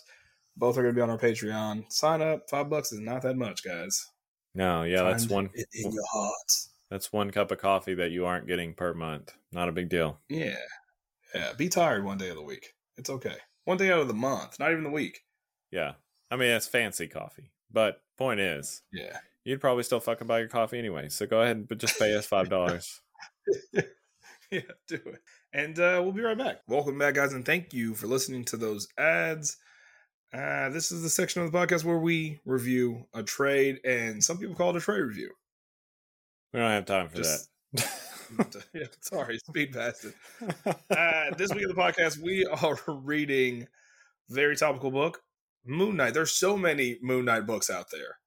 [0.56, 1.91] Both are going to be on our Patreon.
[1.91, 2.50] Sign up.
[2.50, 4.06] Five bucks is not that much, guys.
[4.54, 6.69] No, yeah, that's one it in your hearts.
[6.89, 9.34] that's one cup of coffee that you aren't getting per month.
[9.52, 10.19] Not a big deal.
[10.30, 10.56] Yeah,
[11.34, 11.54] yeah.
[11.58, 12.74] Be tired one day of the week.
[12.97, 13.38] It's okay.
[13.65, 15.21] One day out of the month, not even the week.
[15.71, 15.93] Yeah.
[16.30, 17.52] I mean it's fancy coffee.
[17.71, 19.17] But point is, Yeah.
[19.45, 21.08] you'd probably still fucking buy your coffee anyway.
[21.10, 23.00] So go ahead and but just pay us five dollars.
[24.52, 25.21] yeah, do it.
[25.53, 26.61] And uh, we'll be right back.
[26.67, 29.57] Welcome back, guys, and thank you for listening to those ads.
[30.33, 34.37] Uh, this is the section of the podcast where we review a trade, and some
[34.37, 35.29] people call it a trade review.
[36.53, 37.89] we don't have time for Just- that.
[38.73, 40.15] yeah, sorry, speed past it.
[40.89, 43.67] Uh, this week of the podcast, we are reading
[44.29, 45.21] very topical book,
[45.65, 46.13] Moon Knight.
[46.13, 48.19] There's so many Moon Knight books out there.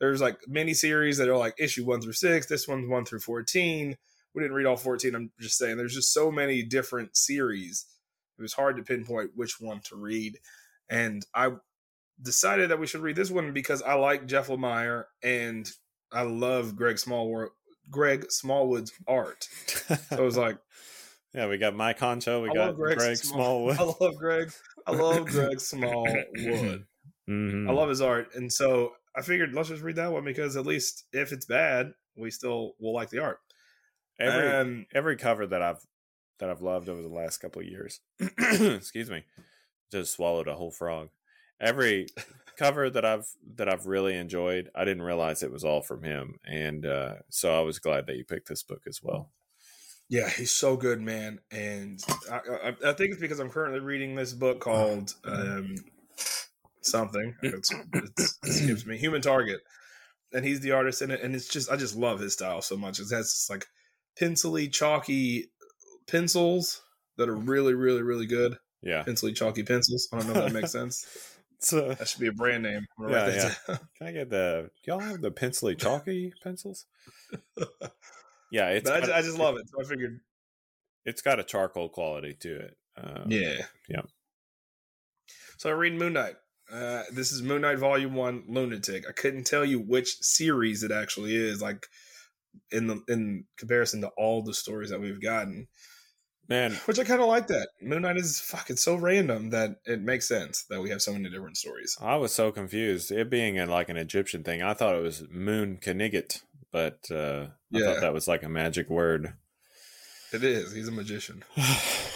[0.00, 2.46] There's like mini series that are like issue one through six.
[2.46, 3.96] This one's one through fourteen.
[4.34, 5.14] We didn't read all fourteen.
[5.14, 7.86] I'm just saying there's just so many different series.
[8.38, 10.38] It was hard to pinpoint which one to read,
[10.88, 11.52] and I
[12.22, 15.70] decided that we should read this one because I like Jeff Lemire and
[16.12, 17.48] I love Greg Smallwood.
[17.90, 19.46] Greg Smallwood's art.
[19.86, 20.58] So I was like,
[21.34, 23.78] yeah, we got Mike Khonshu, we I got Greg Greg Small- Smallwood.
[23.78, 24.52] I love Greg.
[24.86, 26.84] I love Greg Smallwood.
[27.28, 27.66] Mhm.
[27.66, 30.66] I love his art, and so I figured let's just read that one because at
[30.66, 33.38] least if it's bad, we still will like the art.
[34.18, 35.86] Every and every cover that I've
[36.38, 38.00] that I've loved over the last couple of years.
[38.38, 39.24] excuse me,
[39.90, 41.10] just swallowed a whole frog.
[41.60, 42.06] Every
[42.58, 46.38] cover that I've that I've really enjoyed, I didn't realize it was all from him,
[46.44, 49.30] and uh, so I was glad that you picked this book as well.
[50.08, 51.40] yeah, he's so good, man.
[51.50, 55.76] And I, I, I think it's because I'm currently reading this book called um,
[56.82, 57.34] something.
[57.42, 58.98] It's, it's, it skips me.
[58.98, 59.60] Human Target,
[60.32, 61.22] and he's the artist in it.
[61.22, 62.98] And it's just I just love his style so much.
[63.00, 63.66] It has like
[64.18, 65.50] pencily, chalky
[66.06, 66.82] pencils
[67.16, 68.56] that are really, really, really good.
[68.82, 70.08] Yeah, Pencily, chalky pencils.
[70.12, 71.06] I don't know if that makes sense.
[71.58, 72.84] so That should be a brand name.
[73.08, 73.78] Yeah, down.
[73.98, 76.86] can I get the y'all have the pencily chalky pencils?
[78.54, 79.68] Yeah, it's But I, just, just love it.
[79.68, 80.20] So I figured,
[81.04, 82.76] it's got a charcoal quality to it.
[82.96, 84.02] Um, yeah, yeah.
[85.58, 86.36] So I read Moon Knight.
[86.72, 89.06] Uh, this is Moon Knight Volume One, Lunatic.
[89.08, 91.88] I couldn't tell you which series it actually is, like
[92.70, 95.68] in the in comparison to all the stories that we've gotten.
[96.48, 97.68] man, Which I kind of like that.
[97.80, 101.30] Moon Knight is fucking so random that it makes sense that we have so many
[101.30, 101.96] different stories.
[102.00, 103.10] I was so confused.
[103.10, 107.46] It being a, like an Egyptian thing, I thought it was Moon Kanigat, but uh,
[107.46, 107.86] I Yeah.
[107.86, 109.34] thought that was like a magic word.
[110.32, 110.72] It is.
[110.72, 111.44] He's a magician.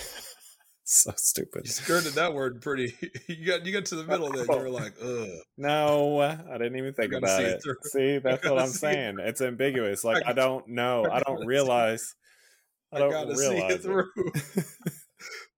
[0.90, 1.62] so stupid.
[1.66, 2.94] You skirted that word pretty.
[3.28, 4.52] You got you got to the middle of that.
[4.52, 5.28] You were like, ugh.
[5.58, 7.62] No, I didn't even think about see it it.
[7.62, 7.76] through.
[7.82, 9.16] See, that's what I'm see it saying.
[9.20, 10.02] It's ambiguous.
[10.02, 11.04] Like I I, don't know.
[11.04, 12.14] I I, don't realize.
[12.90, 14.10] I I don't gotta see realize it through.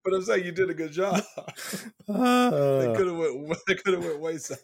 [0.03, 1.23] but I'm saying you did a good job.
[2.07, 3.57] They Uh, could have went.
[3.67, 4.59] They could have went way wayside.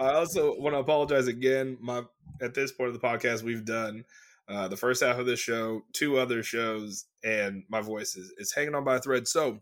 [0.00, 1.78] I also want to apologize again.
[1.80, 2.02] My
[2.40, 4.04] at this point of the podcast, we've done
[4.50, 8.52] uh, the first half of this show, two other shows, and my voice is, is
[8.52, 9.28] hanging on by a thread.
[9.28, 9.60] So,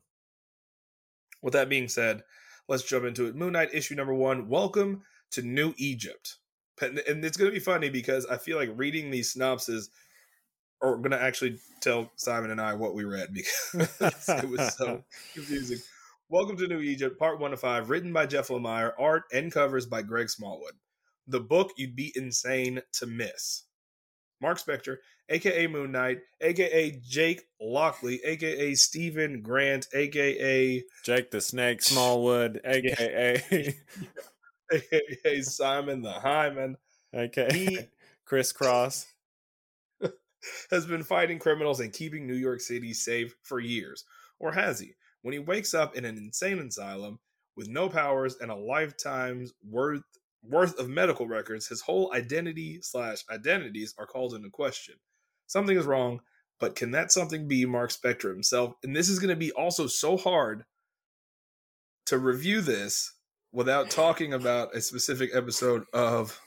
[1.42, 2.22] with that being said,
[2.68, 3.36] let's jump into it.
[3.36, 4.48] Moon Knight issue number one.
[4.48, 6.36] Welcome to New Egypt,
[6.80, 9.90] and it's going to be funny because I feel like reading these synopses
[10.80, 13.94] are going to actually tell Simon and I what we read because
[14.42, 15.78] it was so confusing.
[16.30, 19.84] Welcome to New Egypt, part one of five, written by Jeff Lemire, art and covers
[19.84, 20.74] by Greg Smallwood.
[21.26, 23.64] The book you'd be insane to miss.
[24.40, 24.98] Marc Spector,
[25.28, 33.74] aka Moon Knight, aka Jake Lockley, aka Steven Grant, aka Jake the Snake Smallwood, aka
[34.70, 36.76] aka Simon the Hyman,
[37.14, 37.78] aka He-
[38.24, 39.06] Crisscross.
[40.70, 44.04] has been fighting criminals and keeping New York City safe for years.
[44.38, 44.92] Or has he?
[45.22, 47.18] When he wakes up in an insane asylum
[47.56, 50.02] with no powers and a lifetime's worth
[50.42, 54.94] worth of medical records, his whole identity slash identities are called into question.
[55.46, 56.20] Something is wrong,
[56.60, 58.74] but can that something be Marc Spector himself?
[58.82, 60.64] And this is going to be also so hard
[62.06, 63.12] to review this
[63.52, 66.40] without talking about a specific episode of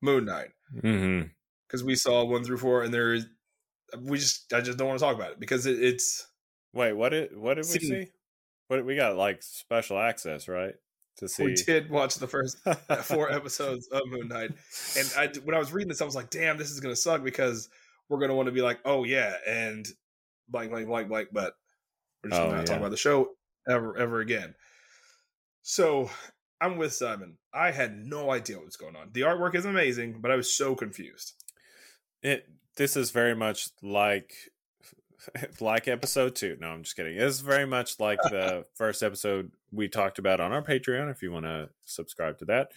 [0.00, 1.28] Moon Knight Mm-hmm.
[1.68, 3.26] because we saw one through four, and there is
[4.00, 6.26] we just I just don't want to talk about it because it, it's
[6.72, 8.06] Wait, what did what did we See- see?
[8.68, 10.74] What we got like special access, right?
[11.18, 11.44] To see.
[11.44, 12.58] we did watch the first
[13.02, 14.50] four episodes of Moon Knight,
[14.98, 17.22] and I when I was reading this, I was like, damn, this is gonna suck
[17.22, 17.68] because
[18.08, 19.86] we're gonna want to be like, oh yeah, and
[20.48, 21.28] blank, blank, blank, blank.
[21.32, 21.54] But
[22.22, 22.80] we're just Oh, gonna not talk yeah.
[22.80, 23.30] about the show
[23.68, 24.54] ever, ever again.
[25.62, 26.10] So
[26.60, 27.38] I'm with Simon.
[27.52, 29.10] I had no idea what was going on.
[29.12, 31.32] The artwork is amazing, but I was so confused.
[32.22, 34.34] It this is very much like
[35.60, 36.56] like episode two.
[36.60, 37.16] No, I'm just kidding.
[37.16, 41.10] It's very much like the first episode we talked about on our Patreon.
[41.10, 42.72] If you want to subscribe to that,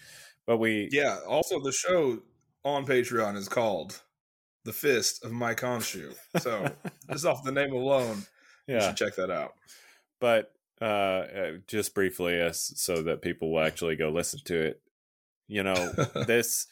[0.45, 1.19] but we Yeah.
[1.27, 2.19] Also, the show
[2.63, 4.01] on Patreon is called
[4.63, 6.71] "The Fist of My Khonshu." So
[7.11, 8.23] just off the name alone,
[8.67, 8.87] you yeah.
[8.87, 9.53] should check that out.
[10.19, 14.81] but uh, uh just briefly as so that people will actually go listen to it
[15.47, 15.91] you know
[16.27, 16.67] this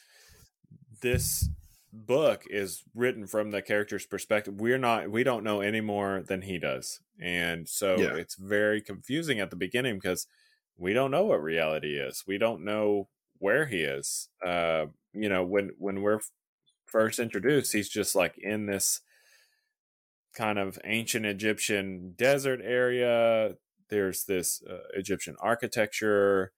[1.02, 1.50] this
[1.96, 6.42] book is written from the character's perspective we're not we don't know any more than
[6.42, 8.16] he does and so Yeah.
[8.16, 10.28] it's very confusing at the beginning because
[10.78, 13.08] we don't know what reality is we don't know
[13.40, 16.20] where he is uh you know when when we're
[16.86, 19.02] first introduced he's just like in this
[20.36, 23.54] kind of ancient Egyptian desert area.
[23.90, 26.52] There's this uh, Egyptian architecture.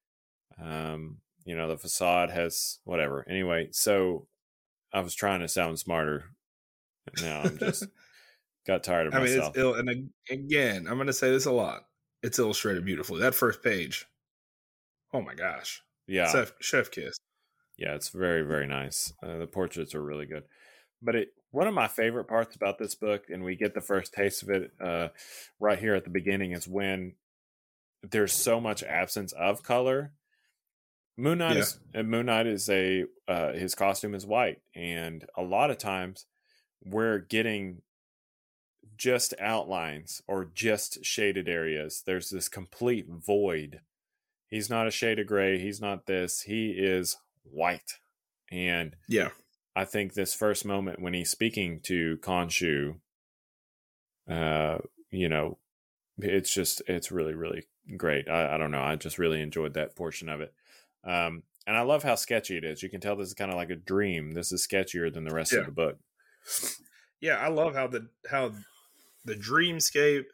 [0.59, 3.23] Um, you know, the facade has whatever.
[3.29, 4.27] Anyway, so
[4.97, 6.31] I was trying to sound smarter.
[7.21, 7.85] Now I'm just
[8.67, 9.75] got tired of I mean, it's ill.
[9.75, 11.83] And again, I'm going to say this a lot.
[12.23, 13.21] It's illustrated beautifully.
[13.21, 14.07] That first page.
[15.13, 15.83] Oh my gosh.
[16.07, 17.15] yeah, Chef, chef kiss.
[17.77, 19.13] yeah, it's very very nice.
[19.23, 20.43] Uh, the portraits are really good.
[21.01, 24.13] But it one of my favorite parts about this book, and we get the first
[24.13, 25.09] taste of it uh,
[25.59, 27.13] right here at the beginning, is when
[28.01, 30.11] there's so much absence of color.
[31.17, 31.61] Moon Knight Yeah.
[31.61, 35.77] is uh, Moon Knight is a uh, his costume is white, and a lot of
[35.77, 36.25] times
[36.85, 37.81] we're getting
[38.97, 42.03] just outlines or just shaded areas.
[42.05, 43.81] There's this complete void.
[44.47, 45.59] He's not a shade of gray.
[45.59, 46.41] He's not this.
[46.41, 47.93] He is white,
[48.51, 49.29] and Yeah.
[49.75, 52.99] I think this first moment when he's speaking to Khonshu,
[54.29, 54.79] uh,
[55.11, 55.57] you know,
[56.19, 58.27] it's just it's really really great.
[58.29, 58.81] I, I don't know.
[58.81, 60.53] I just really enjoyed that portion of it,
[61.03, 62.81] um, and I love how sketchy it is.
[62.81, 64.31] You can tell this is kind of like a dream.
[64.31, 65.59] This is sketchier than the rest Yeah.
[65.59, 65.97] of the book.
[67.19, 67.35] Yeah.
[67.37, 68.53] I love how the, how
[69.25, 70.25] the dreamscape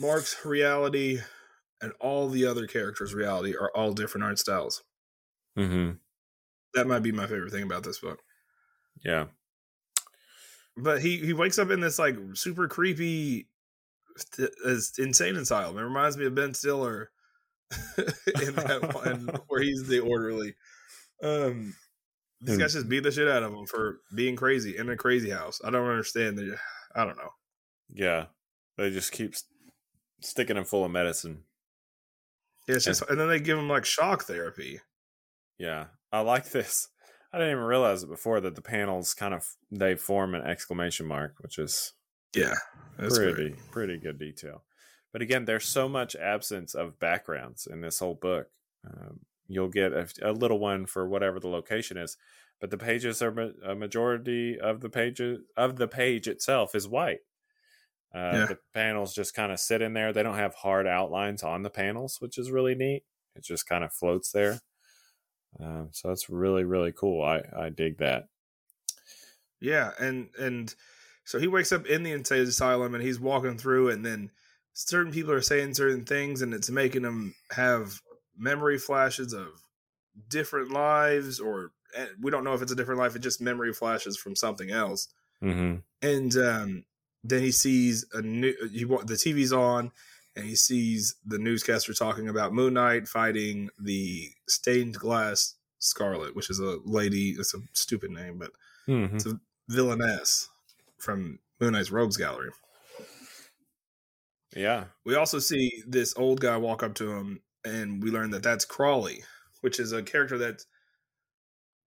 [0.00, 1.20] marks reality
[1.80, 4.82] and all the other characters' reality are all different art styles.
[5.58, 5.96] Mm-hmm.
[6.74, 8.20] That might be my favorite thing about this book.
[9.04, 9.26] Yeah.
[10.76, 13.48] But he, he wakes up in this like super creepy,
[14.36, 14.48] th-
[14.98, 15.76] insane asylum.
[15.76, 17.10] It reminds me of Ben Stiller
[18.42, 20.54] in that one where he's the orderly.
[21.22, 21.74] Um,
[22.40, 22.60] these Hmm.
[22.62, 25.60] guys just beat the shit out of him for being crazy in a crazy house.
[25.64, 26.36] I don't understand.
[26.38, 26.56] The,
[26.94, 27.30] I don't know.
[27.92, 28.26] Yeah.
[28.76, 29.44] They just keep s-
[30.20, 31.44] sticking him full of medicine.
[32.68, 34.80] Yeah, it's just, and then they give him like shock therapy.
[35.58, 36.88] Yeah, I like this.
[37.32, 41.06] I didn't even realize it before that the panels kind of they form an exclamation
[41.06, 41.92] mark, which is
[42.34, 42.54] Yeah,
[42.98, 43.70] that's pretty great.
[43.70, 44.64] pretty good detail.
[45.12, 48.48] But again, there's so much absence of backgrounds in this whole book.
[48.86, 52.16] Um, you'll get a, a little one for whatever the location is,
[52.60, 56.88] but the pages are ma- a majority of the pages of the page itself is
[56.88, 57.20] white.
[58.14, 58.46] Uh, Yeah.
[58.46, 60.12] The panels just kind of sit in there.
[60.12, 63.04] They don't have hard outlines on the panels, which is really neat.
[63.34, 64.60] It just kind of floats there.
[65.60, 67.22] Um, so that's really really cool.
[67.22, 68.28] I I dig that.
[69.60, 70.74] Yeah, and and
[71.24, 74.30] so he wakes up in the insane asylum and he's walking through, and then
[74.72, 78.00] certain people are saying certain things, and it's making them have
[78.36, 79.48] memory flashes of
[80.28, 83.14] different lives, or eh, we don't know if it's a different life.
[83.16, 85.08] it just memory flashes from something else.
[85.42, 85.78] Mm-hmm.
[86.06, 86.84] and um,
[87.24, 88.54] then he sees a new.
[88.72, 89.90] He the TV's on,
[90.36, 96.48] and he sees the newscaster talking about Moon Knight fighting the stained glass Scarlet, which
[96.48, 97.30] is a lady.
[97.30, 98.50] It's a stupid name, but
[98.88, 99.14] Mm-hmm.
[99.16, 100.48] it's a villainess
[100.98, 102.50] from Moon Knight's Rogues Gallery.
[104.54, 104.84] Yeah.
[105.04, 108.64] We also see this old guy walk up to him, and we learn that that's
[108.64, 109.22] Crawley,
[109.60, 110.66] which is a character that's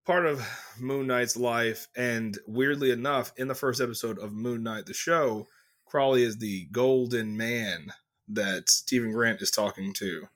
[0.04, 0.46] part of
[0.78, 1.88] Moon Knight's life.
[1.96, 5.46] And weirdly enough, in the first episode of Moon Knight, the show,
[5.84, 7.92] Crawley is the golden man
[8.28, 10.28] that Steven Grant is talking to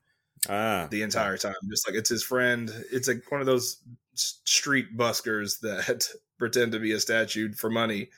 [0.48, 0.88] Ah.
[0.90, 1.54] the entire time.
[1.68, 2.70] Just like it's his friend.
[2.92, 3.78] It's like one of those
[4.14, 8.10] street buskers that pretend to be a statue for money.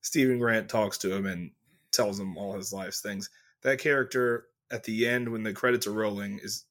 [0.00, 1.50] Steven Grant talks to him and
[1.92, 3.30] tells him all his life's things.
[3.62, 6.64] That character at the end, when the credits are rolling, is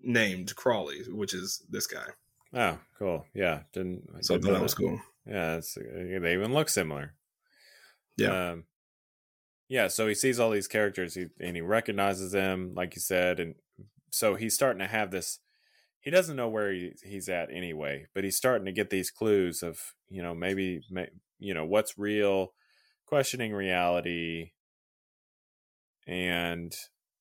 [0.00, 2.06] named Crawley, which is this guy.
[2.54, 3.26] Oh, cool.
[3.34, 3.60] Yeah.
[3.72, 4.08] Didn't.
[4.16, 5.00] I So didn't that was cool.
[5.26, 7.14] Yeah, it's, they even look similar.
[8.16, 8.50] Yeah.
[8.50, 8.64] Um,
[9.68, 9.88] yeah.
[9.88, 13.56] So he sees all these characters, he, and he recognizes them, like you said, and
[14.10, 15.40] so he's starting to have this.
[16.00, 19.62] He doesn't know where he, he's at anyway, but he's starting to get these clues
[19.62, 21.08] of, you know, maybe, may,
[21.40, 22.52] you know, what's real,
[23.06, 24.52] questioning reality
[26.06, 26.74] and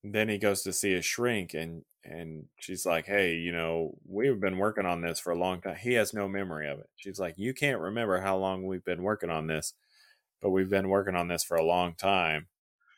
[0.04, 4.40] then he goes to see a shrink and and she's like hey you know we've
[4.40, 7.20] been working on this for a long time he has no memory of it she's
[7.20, 9.74] like you can't remember how long we've been working on this
[10.42, 12.48] but we've been working on this for a long time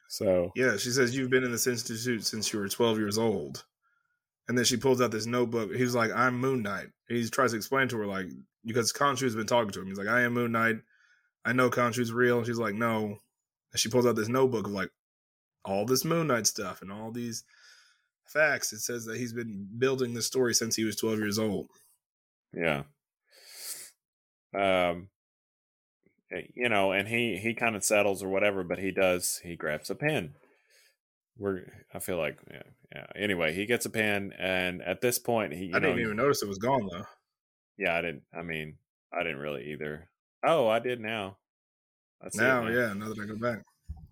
[0.07, 3.65] so Yeah, she says you've been in this institute since you were 12 years old.
[4.47, 5.73] And then she pulls out this notebook.
[5.73, 6.87] he's like, I'm Moon Knight.
[7.09, 8.27] He tries to explain to her, like,
[8.65, 9.87] because Khonshu's been talking to him.
[9.87, 10.77] He's like, I am Moon Knight.
[11.43, 12.37] I know Khonshu's real.
[12.37, 13.19] And she's like, no.
[13.73, 14.89] And she pulls out this notebook of like
[15.67, 17.43] all this Moon Knight stuff and all these
[18.25, 18.73] facts.
[18.73, 21.69] It says that he's been building this story since he was 12 years old.
[22.53, 22.83] Yeah.
[24.55, 25.09] Um
[26.31, 29.55] eh, you know, and he he kind of settles or whatever, but he does he
[29.55, 30.33] grabs a pen.
[31.37, 33.05] We're I feel like yeah, yeah.
[33.15, 36.41] Anyway, he gets a pen and at this point he you I didn't even notice
[36.41, 37.05] it was gone though.
[37.77, 38.77] Yeah, I didn't I mean,
[39.13, 40.09] I didn't really either.
[40.45, 41.37] Oh, I did now.
[42.29, 43.63] See it Now, yeah, now that I go back.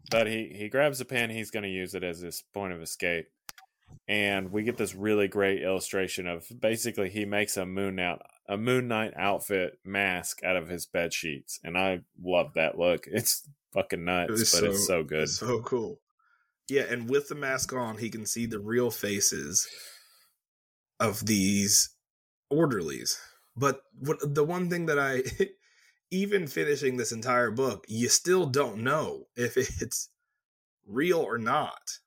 [0.10, 2.82] But he he grabs a pen he's going to use it as his point of
[2.82, 3.28] escape
[4.08, 8.58] and we get this really great illustration of basically he makes a moon out a
[8.58, 13.48] moon knight outfit mask out of his bed sheets and i love that look it's
[13.76, 16.00] fucking nuts It's but it's so good It's so cool.
[16.68, 19.68] Yeah, and with the mask on, he can see the real faces
[21.00, 21.90] of these
[22.50, 23.20] orderlies.
[23.56, 25.22] But what the one thing that I
[26.16, 30.10] even finishing this entire book, you still don't know if it's
[30.88, 32.00] real or not.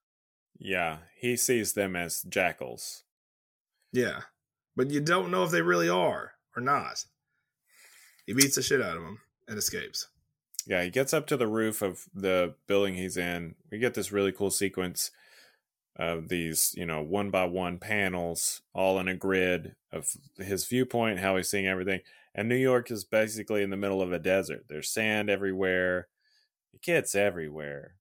[0.59, 3.03] yeah he sees them as jackals
[3.93, 4.21] Yeah.
[4.77, 7.05] But you don't know if they really are or not.
[8.27, 9.19] He beats the shit out of them
[9.49, 10.07] and escapes.
[10.67, 13.57] Yeah, he gets up to the roof of the building he's in.
[13.73, 15.11] We get this really cool sequence
[15.97, 21.19] of these, you know, one by one panels, all in a grid of his viewpoint,
[21.19, 22.01] how he's seeing everything.
[22.35, 24.65] And New York is basically in the middle of a desert.
[24.69, 26.09] There's sand everywhere.
[26.73, 27.95] It gets everywhere.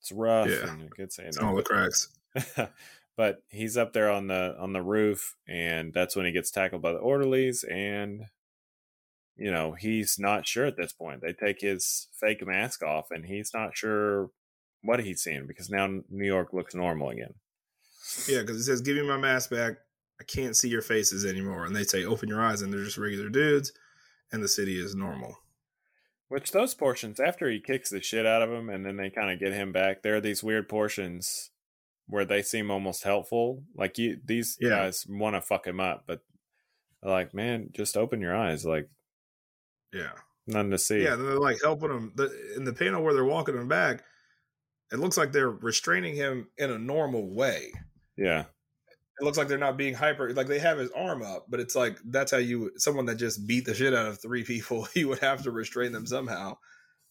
[0.00, 0.68] It's rough Yeah.
[0.70, 2.08] and it gets It's all the cracks.
[3.16, 6.80] but he's up there on the on the roof and that's when he gets tackled
[6.80, 8.22] by the orderlies and
[9.36, 13.26] you know he's not sure at this point they take his fake mask off and
[13.26, 14.30] he's not sure
[14.82, 17.34] what he's seeing because now new york looks normal again
[18.28, 19.74] Yeah, because it says, "Give me my mask back.
[20.20, 22.98] I can't see your faces anymore." And they say, "Open your eyes," and they're just
[22.98, 23.72] regular dudes,
[24.30, 25.36] and the city is normal.
[26.28, 29.32] which those portions after he kicks the shit out of him and then they kind
[29.32, 31.50] of get him back there are these weird portions
[32.06, 34.68] where they seem almost helpful like you these Yeah.
[34.68, 36.20] guys want to fuck him up but
[37.02, 38.88] like man just open your eyes like
[39.92, 40.12] Yeah,
[40.46, 41.16] nothing to see yeah.
[41.16, 44.04] They're like helping him the, in the panel where they're walking him back.
[44.92, 47.72] It looks like they're restraining him in a normal way.
[48.16, 48.44] yeah
[49.20, 50.32] It looks like they're not being hyper.
[50.32, 53.46] Like they have his arm up, but it's like that's how you someone that just
[53.46, 54.88] beat the shit out of three people.
[54.94, 56.56] You would have to restrain them somehow.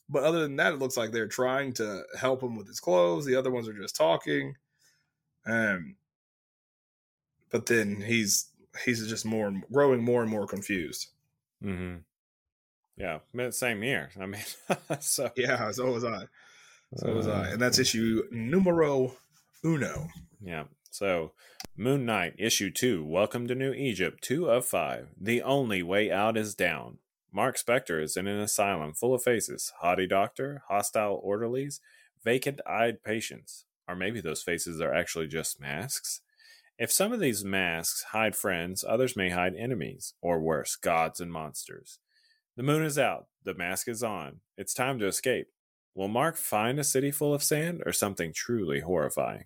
[0.09, 3.25] But other than that, it looks like they're trying to help him with his clothes.
[3.25, 4.55] The other ones are just talking.
[5.45, 5.97] Um,
[7.51, 8.49] but then he's
[8.83, 11.07] he's just more growing more and more confused.
[11.63, 11.97] Mm-hmm.
[12.97, 13.19] Yeah,
[13.51, 14.09] same year.
[14.19, 14.41] I mean,
[14.99, 16.25] so Yeah, so was I.
[16.95, 19.15] So was I, uh, and that's issue numero
[19.63, 20.07] uno.
[20.41, 20.63] Yeah.
[20.91, 21.33] So,
[21.77, 23.05] Moon Knight, issue two.
[23.05, 24.23] Welcome to New Egypt.
[24.23, 25.09] Two of five.
[25.19, 26.97] The only way out is down.
[27.31, 31.79] Marc Spector is in an asylum full of faces haughty doctor, hostile orderlies,
[32.23, 33.65] vacant eyed patients.
[33.87, 36.21] Or maybe those faces are actually just masks.
[36.79, 41.31] If some of these masks hide friends, others may hide enemies, or worse, gods and
[41.31, 41.99] monsters.
[42.57, 43.27] The moon is out.
[43.43, 44.39] The mask is on.
[44.57, 45.49] It's time to escape.
[45.93, 49.45] Will Mark find a city full of sand or something truly horrifying?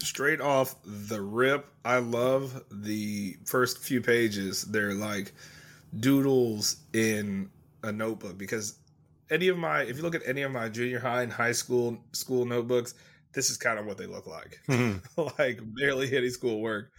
[0.00, 4.62] Straight off the rip, I love the first few pages.
[4.62, 5.32] They're like
[5.98, 7.50] doodles in
[7.82, 8.78] a notebook because
[9.30, 11.98] any of my, if you look at any of my junior high and high school
[12.12, 12.94] school notebooks,
[13.34, 14.60] this is kind of what they look like.
[14.68, 15.22] Mm-hmm.
[15.38, 16.90] like barely any school work,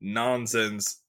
[0.00, 1.00] nonsense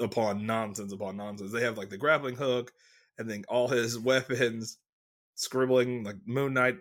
[0.00, 1.52] upon nonsense upon nonsense.
[1.52, 2.72] They have like the grappling hook
[3.18, 4.78] and then all his weapons
[5.34, 6.76] scribbling like Moon Knight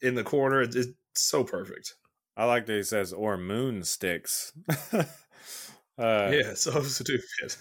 [0.00, 0.62] in the corner.
[0.62, 1.94] It's, it's so perfect.
[2.36, 4.52] I like that he says or moon sticks.
[4.92, 5.04] uh,
[5.98, 7.54] yeah, so stupid.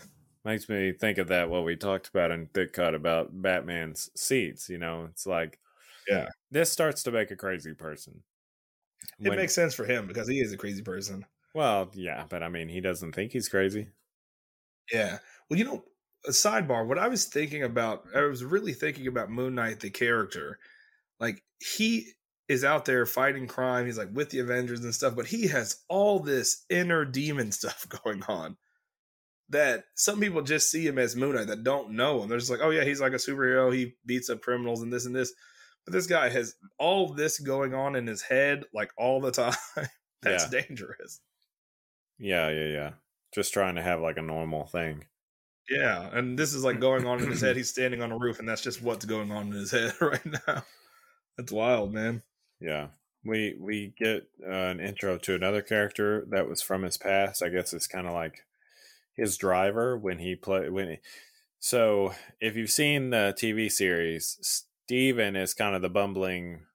[0.45, 4.67] Makes me think of that what we talked about in Thick Cut about Batman's seats.
[4.69, 5.59] You know, it's like,
[6.07, 6.27] Yeah.
[6.51, 8.23] this starts to make a crazy person.
[9.23, 11.25] It When- makes sense for him because he is a crazy person.
[11.53, 13.89] well, yeah, but I mean, he doesn't think he's crazy.
[14.91, 15.19] Yeah.
[15.49, 15.85] Well, you know,
[16.25, 19.89] a sidebar, what I was thinking about, I was really thinking about Moon Knight, the
[19.89, 20.59] character.
[21.19, 22.13] Like, he
[22.53, 23.85] is out there fighting crime.
[23.85, 27.85] He's like with the Avengers and stuff, but he has all this inner demon stuff
[28.03, 28.55] going on.
[29.49, 32.29] that some people just see him as Moon Knight that don't know him.
[32.29, 33.73] They're just like, oh yeah, he's like a superhero.
[33.73, 35.33] He beats up criminals and this and this.
[35.85, 39.53] But this guy has all this going on in his head like all the time.
[40.21, 40.61] That's Yeah.
[40.61, 41.19] dangerous.
[42.17, 42.89] Yeah, yeah, yeah.
[43.35, 45.03] Just trying to have like a normal thing.
[45.69, 47.55] Yeah, and this is like going on in his head.
[47.57, 50.25] He's standing on a roof, and that's just what's going on in his head right
[50.47, 50.63] now.
[51.37, 52.21] That's wild, man.
[52.63, 52.87] Yeah.
[53.25, 57.43] We we get uh, an intro to another character that was from his past.
[57.43, 58.45] I guess it's kind of like
[59.15, 60.97] his driver when he play when he,
[61.59, 66.65] so if you've seen the TV series, Steven is kind of the bumbling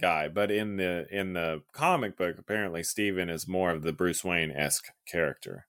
[0.00, 4.24] guy, but in the in the comic book apparently Steven is more of the Bruce
[4.24, 5.66] Wayne-esque character.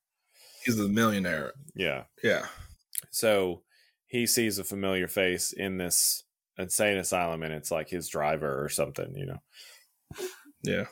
[0.63, 1.53] He's the millionaire.
[1.76, 2.05] Yeah.
[2.24, 2.47] Yeah,
[3.11, 3.61] So
[4.07, 6.24] he sees a familiar face in this
[6.58, 9.39] insane asylum and it's like his driver or something, you know.
[10.64, 10.86] yeah.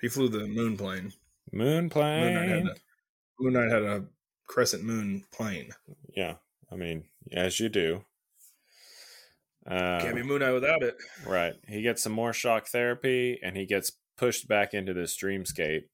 [0.00, 1.12] He flew the moon plane.
[1.52, 2.34] Moon Moon plane.
[2.34, 2.74] Knight had a,
[3.40, 4.04] Moon Knight had a
[4.48, 5.70] crescent moon plane.
[6.16, 6.34] Yeah,
[6.72, 8.04] I mean, as you do.
[9.66, 10.96] Uh, Can't be Moon Knight without it.
[11.26, 11.54] right.
[11.68, 15.84] He gets some more shock therapy, and he gets pushed back into this dreamscape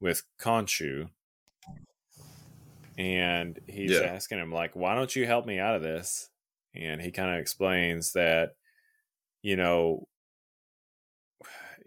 [0.00, 1.08] with Khonshu.
[2.98, 4.00] And he's Yeah.
[4.00, 6.30] asking him, like, why don't you help me out of this?
[6.80, 8.50] And he kind of explains that,
[9.42, 10.08] you know,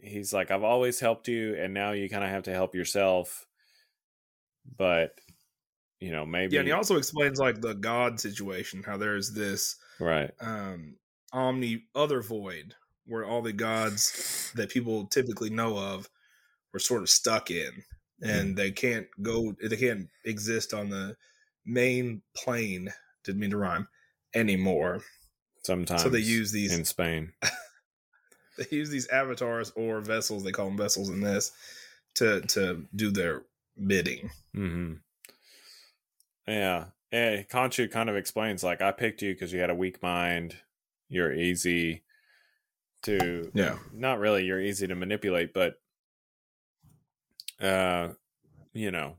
[0.01, 3.45] he's like, I've always helped you, and now you kind of have to help yourself.
[4.77, 5.11] But,
[5.99, 6.55] you know, maybe.
[6.55, 10.31] Yeah, and he also explains like the God situation, how there's this right.
[10.39, 10.95] um
[11.31, 12.75] omni other void
[13.05, 16.09] where all the gods that people typically know of
[16.73, 17.71] were sort of stuck in
[18.21, 21.15] and they can't go they can't exist on the
[21.65, 22.91] main plane
[23.23, 23.87] didn't mean to rhyme
[24.33, 25.01] anymore
[25.63, 26.01] Sometimes.
[26.03, 27.33] so they use these in Spain.
[28.57, 31.51] they use these avatars or vessels they call them vessels in this
[32.15, 33.43] to to do their
[33.87, 34.93] bidding hmm
[36.47, 36.85] Yeah.
[37.11, 37.41] Yeah.
[37.43, 40.55] Khonshu kind of explains like, I picked you because you had a weak mind.
[41.07, 42.03] You're easy
[43.03, 43.77] to, Yeah.
[43.93, 45.79] not really, you're easy to manipulate, but,
[47.59, 48.09] uh,
[48.73, 49.15] you know,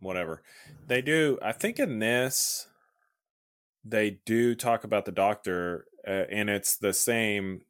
[0.00, 0.42] whatever.
[0.86, 2.68] They do, I think in this,
[3.84, 7.62] they do talk about the doctor, uh, and it's the same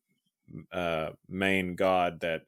[0.72, 2.42] uh, main god that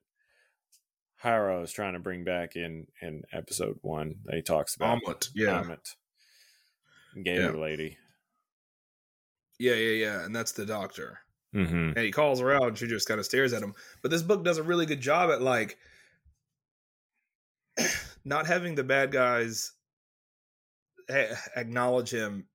[1.16, 4.16] Harrow is trying to bring back in in episode one.
[4.24, 5.94] That he talks about omelet yeah Ammit,
[7.22, 7.60] Gator Yeah.
[7.60, 7.96] lady.
[9.58, 11.20] yeah yeah yeah and that's the doctor
[11.54, 11.90] Mm-hmm.
[11.96, 14.22] and he calls her out and she just kind of stares at him but this
[14.22, 15.78] book does a really good job at like
[18.24, 19.70] not having the bad guys
[21.56, 22.48] acknowledge him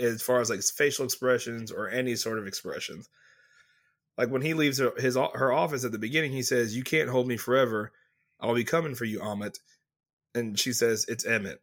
[0.00, 3.08] as far as like facial expressions or any sort of expressions.
[4.18, 7.10] Like when he leaves her, his her office at the beginning he says you can't
[7.10, 7.92] hold me forever.
[8.40, 9.58] I'll be coming for you Ammit.
[10.34, 11.60] and she says it's emmett.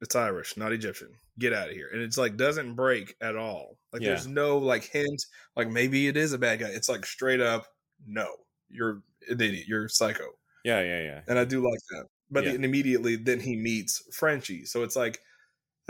[0.00, 1.14] It's irish not egyptian.
[1.38, 1.88] Get out of here.
[1.92, 3.78] And it's like doesn't break at all.
[3.92, 4.10] Like Yeah.
[4.10, 5.22] there's no like hint
[5.56, 6.68] like maybe it is a bad guy.
[6.68, 7.66] It's like straight up
[8.06, 8.28] no.
[8.68, 9.64] You're an idiot.
[9.66, 10.26] You're psycho.
[10.64, 11.20] Yeah, yeah, yeah.
[11.26, 12.04] and I do like that.
[12.30, 12.52] But Yeah.
[12.52, 15.18] then immediately, then he meets Frenchie, so it's like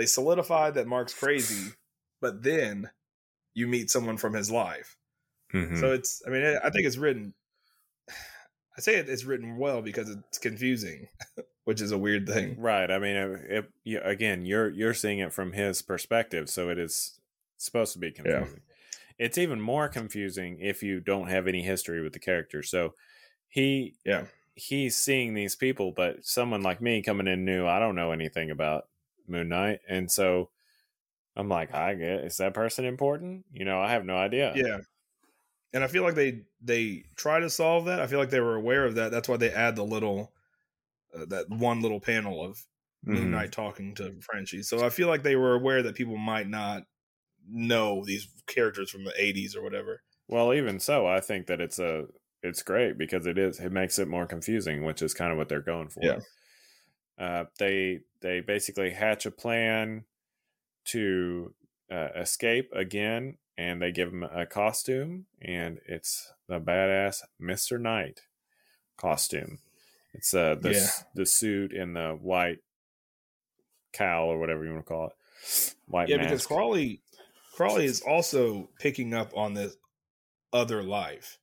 [0.00, 1.72] they solidified that Mark's crazy,
[2.22, 2.88] but then
[3.52, 4.96] you meet someone from his life.
[5.52, 5.78] Mhm.
[5.78, 7.34] So it's, I mean, I think it's written.
[8.08, 11.08] I say it, it's written well because it's confusing,
[11.64, 12.58] which is a weird thing.
[12.58, 12.90] right.
[12.90, 16.78] I mean, it, it, you, again, you're you're seeing it from his perspective, so it
[16.78, 17.20] is
[17.58, 18.62] supposed to be confusing.
[19.18, 22.62] It's even more confusing if you don't have any history with the character.
[22.62, 22.94] So
[23.48, 24.24] he Yeah,
[24.54, 28.50] he's seeing these people, but someone like me coming in new, I don't know anything
[28.50, 28.86] about
[29.30, 30.50] Moon Knight, and so
[31.36, 33.46] I'm like, I get is that person important?
[33.52, 34.52] You know, I have no idea.
[34.56, 34.78] yeah.
[35.72, 38.00] And I feel like they they try to solve that.
[38.00, 39.10] I feel like they were aware of that.
[39.12, 40.32] That's why they add the little
[41.14, 42.58] uh, that one little panel of
[43.04, 43.30] Moon Mhm.
[43.30, 44.62] Knight talking to Frenchie.
[44.62, 46.84] So I feel like they were aware that people might not
[47.48, 50.02] know these characters from the 80s or whatever.
[50.28, 52.06] Well, even so, I think that it's a
[52.42, 55.48] it's great because it is it makes it more confusing, which is kind of what
[55.48, 56.04] they're going for.
[56.04, 56.18] Yeah.
[57.20, 60.04] Uh, they they basically hatch a plan
[60.86, 61.54] to
[61.92, 68.22] uh, escape again, and they give him a costume, and it's the badass Mister Knight
[68.96, 69.58] costume.
[70.14, 72.58] It's uh the s- the suit and the white
[73.92, 75.74] cowl or whatever you want to call it.
[75.86, 76.28] White yeah, mask.
[76.28, 77.00] because Crawley
[77.54, 79.76] Crawley is also picking up on this
[80.52, 81.38] other life.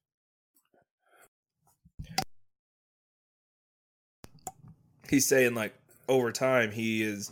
[5.09, 5.73] He's saying like
[6.07, 7.31] over time he is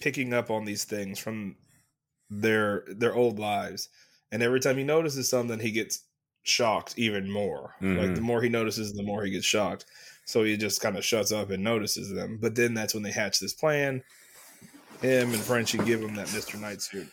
[0.00, 1.56] picking up on these things from
[2.30, 3.88] their their old lives.
[4.30, 6.04] And every time he notices something he gets
[6.42, 7.74] shocked even more.
[7.80, 8.14] Like Mhm.
[8.16, 9.84] the more he notices the more he gets shocked.
[10.24, 12.38] So he just kind of shuts up and notices them.
[12.40, 14.02] But then that's when they hatch this plan
[15.00, 17.08] him and Frenchie give him that Mister Knight suit.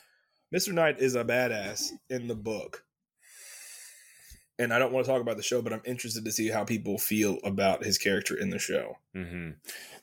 [0.51, 2.83] Mister Knight is a badass in the book,
[4.59, 6.63] and I don't want to talk about the show, but I'm interested to see how
[6.63, 8.97] people feel about his character in the show.
[9.13, 9.51] hmm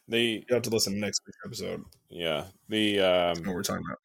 [0.09, 1.84] The You have to listen to next week's episode.
[2.09, 3.98] yeah the That's um what we're talking about.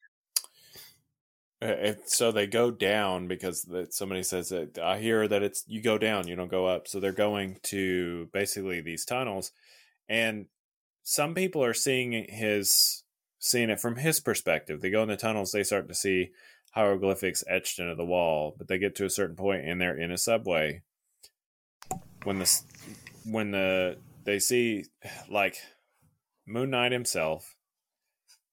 [1.62, 5.64] Uh, it- so they go down because that somebody says that I hear that it's
[5.68, 6.88] you go down, you don't go up.
[6.88, 9.52] So they're going to basically these tunnels,
[10.08, 10.46] and
[11.04, 13.01] some people are seeing his
[13.44, 14.80] seeing it from his perspective.
[14.80, 16.30] They go in the tunnels, they start to see
[16.74, 20.12] hieroglyphics etched into the wall, but they get to a certain point and they're in
[20.12, 20.82] a subway.
[22.22, 22.60] When the
[23.24, 24.84] when the they see
[25.28, 25.56] like
[26.46, 27.56] Moon Knight himself,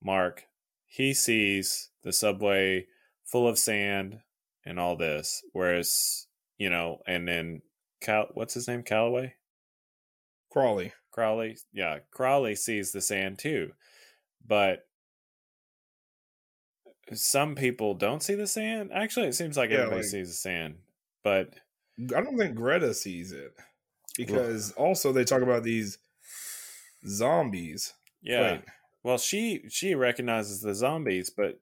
[0.03, 0.45] Mark,
[0.87, 2.87] he sees the subway
[3.23, 4.21] full of sand
[4.65, 6.25] and all this, whereas
[6.57, 7.61] you know, and then
[8.01, 9.35] Cal, what's his name, Calloway,
[10.51, 10.93] Crawley.
[11.11, 13.73] Crowley, yeah, Crawley sees the sand too,
[14.49, 14.85] but
[17.13, 18.91] some people don't see the sand.
[18.93, 20.79] Actually, it seems like Yeah, everybody like- sees the sand,
[21.23, 21.53] but
[22.15, 23.53] I don't think Greta sees it
[24.17, 25.97] because also they talk about these
[27.07, 27.93] zombies.
[28.21, 28.51] yeah.
[28.53, 28.61] Wait,
[29.03, 31.59] Well, she she recognizes the zombies, but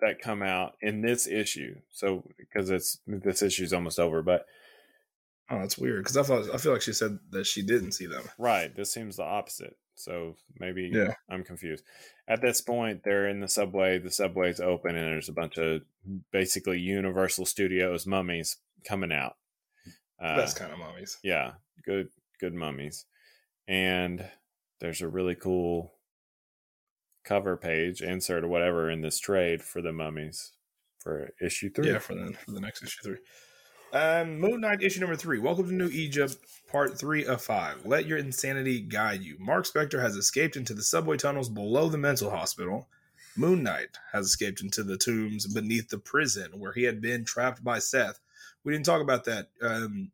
[0.00, 1.80] that come out in this issue.
[1.90, 4.46] So because it's this issue's almost over, but
[5.50, 8.06] oh, that's weird because I thought I feel like she said that she didn't see
[8.06, 8.22] them.
[8.38, 9.76] right, this seems the opposite.
[10.00, 11.14] So maybe Yeah.
[11.28, 11.84] I'm confused.
[12.28, 13.98] At this point, they're in the subway.
[13.98, 15.82] The subway's open, and there's a bunch of
[16.32, 19.36] basically Universal Studios mummies coming out.
[20.20, 21.18] Uh, Best kind of mummies.
[21.22, 21.52] yeah,
[21.84, 22.08] good
[22.40, 23.06] good mummies.
[23.68, 24.24] And
[24.80, 25.94] there's a really cool
[27.24, 30.52] cover page, insert or whatever in this trade for the mummies
[30.98, 31.90] for issue three.
[31.92, 33.18] Yeah, for the for the next issue three.
[33.92, 35.40] Um, Moon Knight issue number three.
[35.40, 36.36] Welcome to New Egypt,
[36.70, 37.84] part three of five.
[37.84, 39.36] Let your insanity guide you.
[39.40, 42.86] Marc Spector has escaped into the subway tunnels below the mental hospital.
[43.36, 47.64] Moon Knight has escaped into the tombs beneath the prison where he had been trapped
[47.64, 48.20] by Seth.
[48.62, 49.48] We didn't talk about that.
[49.60, 50.12] Um,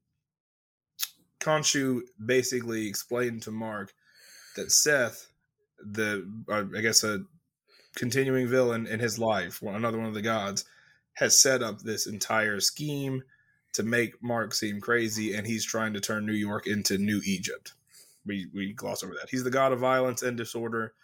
[1.41, 3.93] Khonshu basically explained to Mark
[4.57, 5.27] that Seth,
[5.79, 7.25] the uh, I guess a
[7.95, 10.65] continuing villain in his life, another one of the gods,
[11.15, 13.23] has set up this entire scheme
[13.77, 17.73] to make Mark seem crazy, and he's trying to turn New York into New Egypt.
[18.27, 19.31] We we gloss over that.
[19.31, 20.95] He's the god of violence and disorder.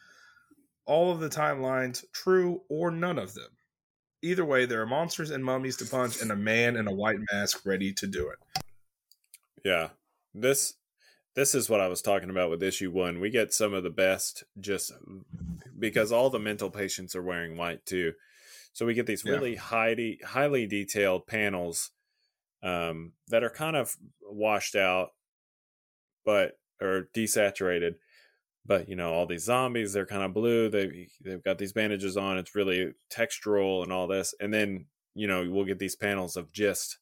[0.84, 3.50] All of the timelines, true or none of them.
[4.22, 7.18] Either way, there are monsters and mummies to punch, and a man in a white
[7.32, 8.38] mask ready to do it.
[9.64, 9.90] Yeah.
[10.34, 10.74] This
[11.34, 13.20] this is what I was talking about with issue one.
[13.20, 14.92] We get some of the best just
[15.78, 18.12] because all the mental patients are wearing white too.
[18.72, 19.32] So we get these Yeah.
[19.32, 21.90] really highly highly detailed panels
[22.62, 25.10] um, that are kind of washed out,
[26.24, 27.94] but or desaturated.
[28.64, 30.68] But you know, all these zombies, they're kind of blue.
[30.68, 32.38] They they've got these bandages on.
[32.38, 34.34] It's really textural and all this.
[34.40, 36.98] And then you know we'll get these panels of just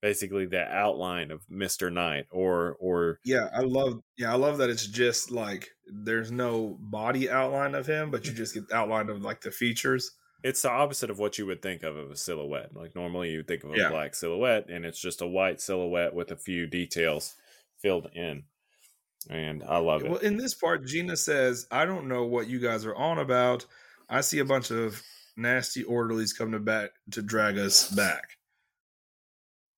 [0.00, 4.00] basically the outline of Mister Knight or or Yeah, I love.
[4.16, 8.32] Yeah, I love that it's just like there's no body outline of him, but you
[8.32, 10.12] just get outline of like the features.
[10.42, 12.74] It's the opposite of what you would think of of a silhouette.
[12.74, 13.90] Like normally you would think of a Yeah.
[13.90, 17.34] black silhouette, and it's just a white silhouette with a few details
[17.78, 18.44] filled in.
[19.28, 20.10] And I love it.
[20.10, 23.66] Well, in this part, Gena says, "I don't know what you guys are on about.
[24.08, 25.02] I see a bunch of
[25.36, 28.38] nasty orderlies come to back to drag us back."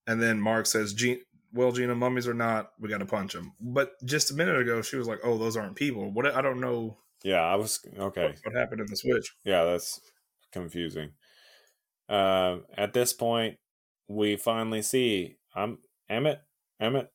[0.06, 1.20] And then Mark says, "Gena,
[1.52, 4.80] well, Gena, mummies or not, we got to punch them." But just a minute ago,
[4.82, 8.34] she was like, "Oh, those aren't people." What I don't know Yeah, I was okay.
[8.44, 9.32] what happened in the switch.
[9.44, 10.00] Yeah, that's
[10.52, 11.10] confusing.
[12.08, 13.56] Uh, at this point,
[14.08, 15.78] we finally see um
[16.08, 16.40] Emmett,
[16.80, 17.10] Emmett,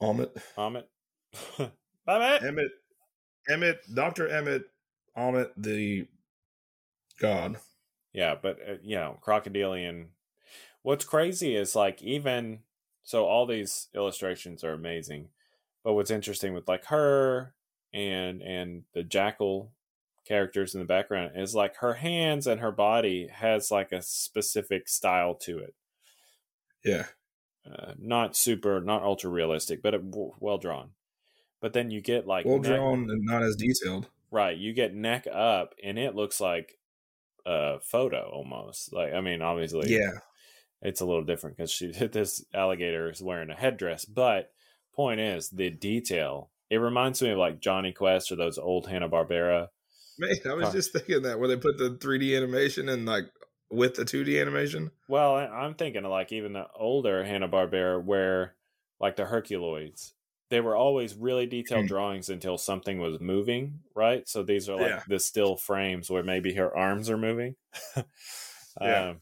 [0.00, 0.88] Emmett, Emmett,
[2.08, 2.42] Emmett.
[2.42, 2.70] Emmett,
[3.48, 4.64] Emmett, Doctor Emmett,
[5.16, 6.06] Emmett, the
[7.20, 7.56] god.
[8.12, 10.08] Yeah, but uh, you know, crocodilian.
[10.82, 12.60] What's crazy is like even
[13.02, 15.28] so, all these illustrations are amazing,
[15.82, 17.54] but what's interesting with like her
[17.92, 19.72] and and the jackal
[20.24, 24.88] characters in the background is like her hands and her body has like a specific
[24.88, 25.74] style to it.
[26.84, 27.06] Yeah,
[27.64, 30.90] Uh, not super, not ultra realistic, but it, w- well drawn.
[31.60, 34.08] But then you get like well neck- drawn and not as detailed.
[34.30, 36.78] Right, you get neck up, and it looks like
[37.46, 38.92] a photo almost.
[38.92, 40.10] Like, I mean, obviously, Yeah,
[40.82, 44.04] it's a little different because she this alligator is wearing a headdress.
[44.04, 44.50] But
[44.92, 46.50] point is, the detail.
[46.70, 49.68] It reminds me of like Jonny Quest or those old Hanna Barbera.
[50.18, 53.24] man, I was just thinking that where they put the 3D animation and like
[53.70, 54.90] with the 2D animation.
[55.08, 58.54] Well, I'm thinking of like even the older Hanna Barbera, where
[59.00, 60.12] like the Herculoids
[60.50, 61.88] they were always really detailed Hmm.
[61.88, 64.28] drawings until something was moving, right?
[64.28, 65.02] So these are like Yeah.
[65.08, 67.56] the still frames where maybe her arms are moving.
[68.80, 69.10] Yeah.
[69.10, 69.20] Um,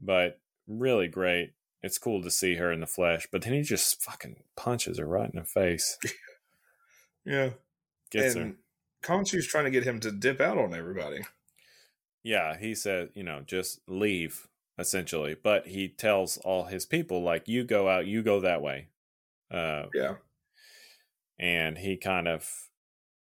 [0.00, 1.52] but really great.
[1.82, 5.06] It's cool to see her in the flesh, but then he just fucking punches her
[5.06, 5.98] right in the face.
[7.24, 7.50] Yeah.
[8.10, 8.54] Gets her.
[9.06, 11.20] Khonshu's trying to get him to dip out on everybody.
[12.22, 14.48] Yeah, he said, you know, just leave
[14.78, 15.36] essentially.
[15.40, 18.88] But he tells all his people, like, you go out, you go that way.
[19.50, 20.16] Uh, Yeah.
[21.38, 22.50] and he kind of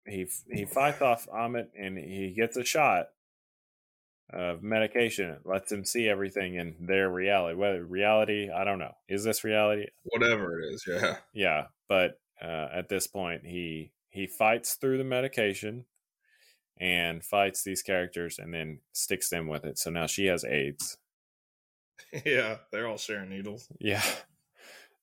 [0.05, 3.07] he he fights off Ammit, and he gets a shot
[4.32, 5.29] of medication.
[5.29, 7.55] It lets him see everything in their reality.
[7.55, 8.93] Whether reality, I don't know.
[9.09, 9.88] Is this reality?
[10.03, 10.86] Whatever it is.
[10.88, 11.17] Yeah.
[11.34, 15.86] Yeah, but uh, at this point, he he fights through the medication
[16.80, 19.78] and fights these characters, and then sticks them with it.
[19.80, 20.97] So now she has AIDS.
[22.26, 22.57] Yeah.
[22.72, 23.68] They're all sharing needles.
[23.80, 24.03] Yeah.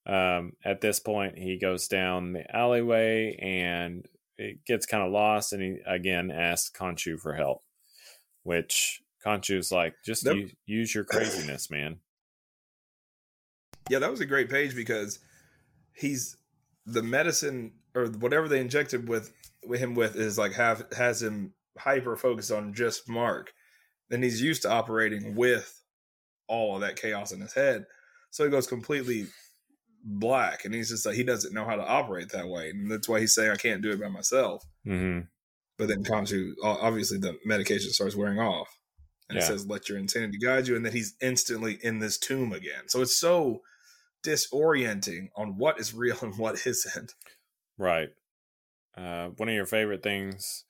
[0.06, 4.04] Um, at this point, he goes down the alleyway and
[4.36, 7.62] it gets kind of lost, and he again asks Khonshu for help,
[8.42, 10.48] which Khonshu's like, just Nope.
[10.66, 11.98] use your craziness, man.
[13.88, 15.18] Yeah, that was a great page because
[15.92, 16.36] he's
[16.84, 19.32] the medicine or whatever they injected with,
[19.66, 23.52] with him with is like have has him hyper focused on just Mark.
[24.10, 25.82] Then he's used to operating with
[26.46, 27.84] all of that chaos in his head.
[28.30, 29.26] So he goes completely
[30.04, 32.70] black and he's just like he doesn't know how to operate that way.
[32.70, 34.64] And that's why he's saying I can't do it by myself.
[34.84, 35.20] hmm
[35.76, 38.68] But then comes Khonshu obviously the medication starts wearing off.
[39.28, 42.52] And it says let your insanity guide you and then he's instantly in this tomb
[42.52, 42.88] again.
[42.88, 43.60] So it's so
[44.24, 47.14] disorienting on what is real and what isn't.
[47.78, 48.10] Right.
[48.96, 50.64] Uh, one of your favorite things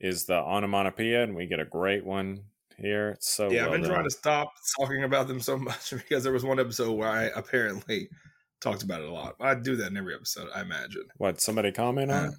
[0.00, 2.44] is the onomatopoeia, and we get a great one
[2.76, 3.10] here.
[3.10, 6.24] It's so yeah, I've well been trying to stop talking about them so much because
[6.24, 8.08] there was one episode where I apparently
[8.60, 9.36] talked about it a lot.
[9.40, 11.04] I do that in every episode, I imagine.
[11.16, 12.24] What somebody comment on?
[12.26, 12.30] Uh,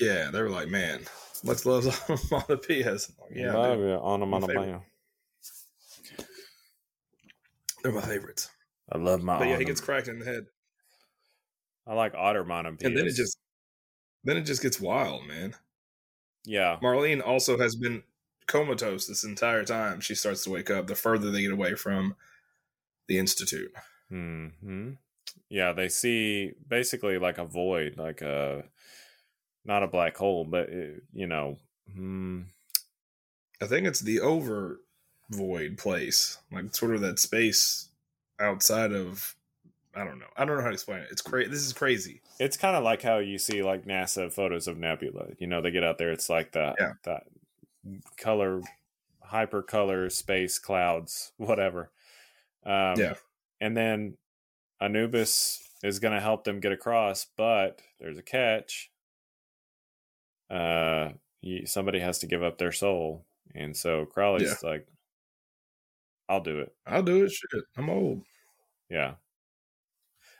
[0.00, 1.00] Yeah, they were like, "Man,
[1.44, 4.82] Lex loves onomatopoeias." Yeah, Love dude, onomatopoeia.
[7.82, 8.50] they're my favorites.
[8.92, 9.38] I love my.
[9.38, 10.44] But yeah, he gets cracked in the head,
[11.86, 12.84] I like onomatopoeias.
[12.84, 13.36] and then it just,
[14.24, 15.54] then it just gets wild, man.
[16.44, 16.78] yeah.
[16.82, 18.02] Marlene also has been
[18.46, 20.00] comatose this entire time.
[20.00, 22.14] She starts to wake up the further they get away from
[23.08, 23.72] the institute.
[24.08, 24.92] Hmm.
[25.48, 28.64] Yeah, they see basically like a void, like a
[29.64, 31.58] not a black hole, but it, you know.
[31.94, 32.42] Hmm.
[33.62, 34.80] I think it's the over
[35.30, 37.88] void place, like sort of that space
[38.40, 39.34] outside of.
[39.96, 40.26] I don't know.
[40.36, 41.08] I don't know how to explain it.
[41.10, 41.50] It's crazy.
[41.50, 42.20] This is crazy.
[42.40, 45.28] It's kind of like how you see like NASA photos of nebula.
[45.38, 46.10] You know, they get out there.
[46.12, 46.92] It's like that Yeah.
[47.04, 47.24] that
[48.16, 48.60] color,
[49.22, 51.90] hyper color space clouds, whatever.
[52.64, 53.14] Um, Yeah.
[53.60, 54.16] And then
[54.80, 58.90] Anubis is going to help them get across, but there's a catch.
[60.50, 63.24] Uh, you, somebody has to give up their soul,
[63.54, 64.86] and so Crawley's like,
[66.28, 67.32] "I'll do it." I'll do it.
[67.32, 68.24] Shit, I'm old.
[68.90, 69.14] Yeah.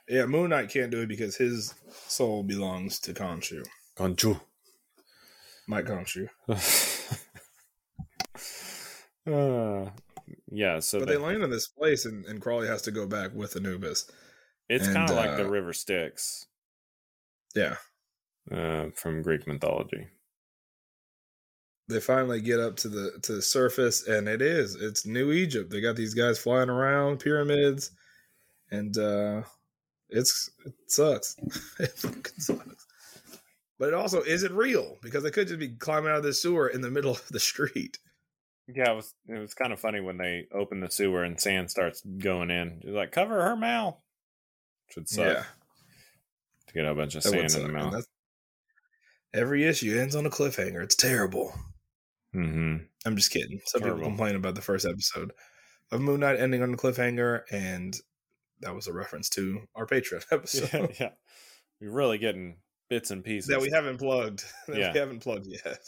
[0.09, 1.74] Yeah, Moon Knight can't do it because his
[2.07, 3.64] soul belongs to Khonshu,
[3.96, 4.38] Conchu.
[5.66, 6.28] Mike Khonshu.
[9.26, 9.90] uh,
[10.50, 13.07] yeah, so But they- they land in this place, and, and Crawley has to go
[13.07, 14.11] back with Anubis.
[14.68, 16.46] it's kind of like the uh, river Styx
[17.55, 17.76] Yeah,
[18.50, 20.09] uh, from Greek mythology.
[21.88, 25.70] they finally get up to the to the surface, and it is it's New Egypt.
[25.70, 27.90] They got these guys flying around pyramids,
[28.70, 29.42] and uh
[30.09, 31.36] it's it sucks.
[31.78, 32.86] it fucking sucks.
[33.78, 36.32] But it also is it real because they could just be climbing out of the
[36.32, 37.98] sewer in the middle of the street.
[38.72, 41.70] Yeah, it was it was kind of funny when they open the sewer and sand
[41.70, 42.80] starts going in.
[42.84, 44.00] Like, cover her mouth.
[44.90, 45.42] Should suck Yeah,
[46.68, 48.07] to get a bunch of that sand in the mouth.
[49.34, 50.82] Every issue ends on a cliffhanger.
[50.82, 51.52] It's terrible.
[52.34, 52.76] Mm-hmm.
[53.05, 53.61] I'm just kidding.
[53.66, 53.98] Some Terrible.
[53.98, 55.32] people complain about the first episode
[55.92, 57.96] of Moon Knight ending on a cliffhanger, and
[58.65, 61.11] that was a reference to our Patreon episode Yeah, yeah.
[61.81, 62.57] We're really getting
[62.91, 63.49] bits and pieces.
[63.49, 64.45] that we haven't plugged.
[64.69, 64.93] That Yeah.
[64.93, 65.79] we haven't plugged yet.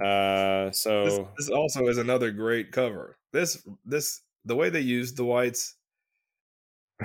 [0.00, 3.16] Uh, so this, this also is another great cover.
[3.32, 5.76] This this the way they used the whites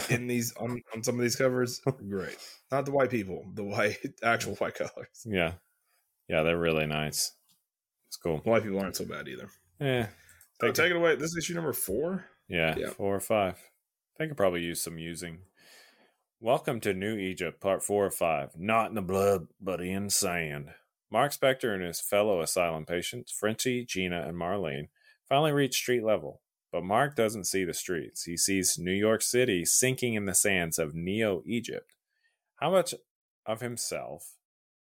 [0.09, 2.37] in these on, on some of these covers, great.
[2.71, 5.07] Not the white people, the white actual white colors.
[5.25, 5.53] yeah,
[6.27, 7.31] yeah, they're really nice.
[8.07, 8.37] It's cool.
[8.43, 9.49] White people aren't so bad either.
[9.79, 10.07] Yeah,
[10.59, 11.15] So take it away.
[11.15, 12.25] This is issue number four.
[12.47, 12.89] Yeah, Yeah.
[12.89, 13.55] four or five.
[14.19, 15.43] They could probably use some using.
[16.41, 18.49] Welcome to New Egypt, part four or five.
[18.57, 20.71] Not in the blood, but in sand.
[21.09, 24.89] Marc Spector and his fellow asylum patients, Frenchie, Gena, and Marlene,
[25.29, 26.41] finally reach street level.
[26.69, 28.25] But Mark doesn't see the streets.
[28.25, 31.95] He sees New York City sinking in the sands of Neo Egypt.
[32.57, 32.93] How much
[33.45, 34.33] of himself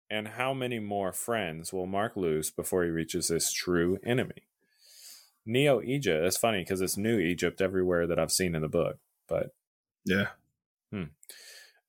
[0.10, 4.48] and how many more friends will Mark lose before he reaches his true enemy?
[5.46, 6.24] Neo Egypt.
[6.26, 8.98] It's funny because it's New Egypt everywhere that I've seen in the book,
[9.28, 9.54] but
[10.06, 10.28] Yeah.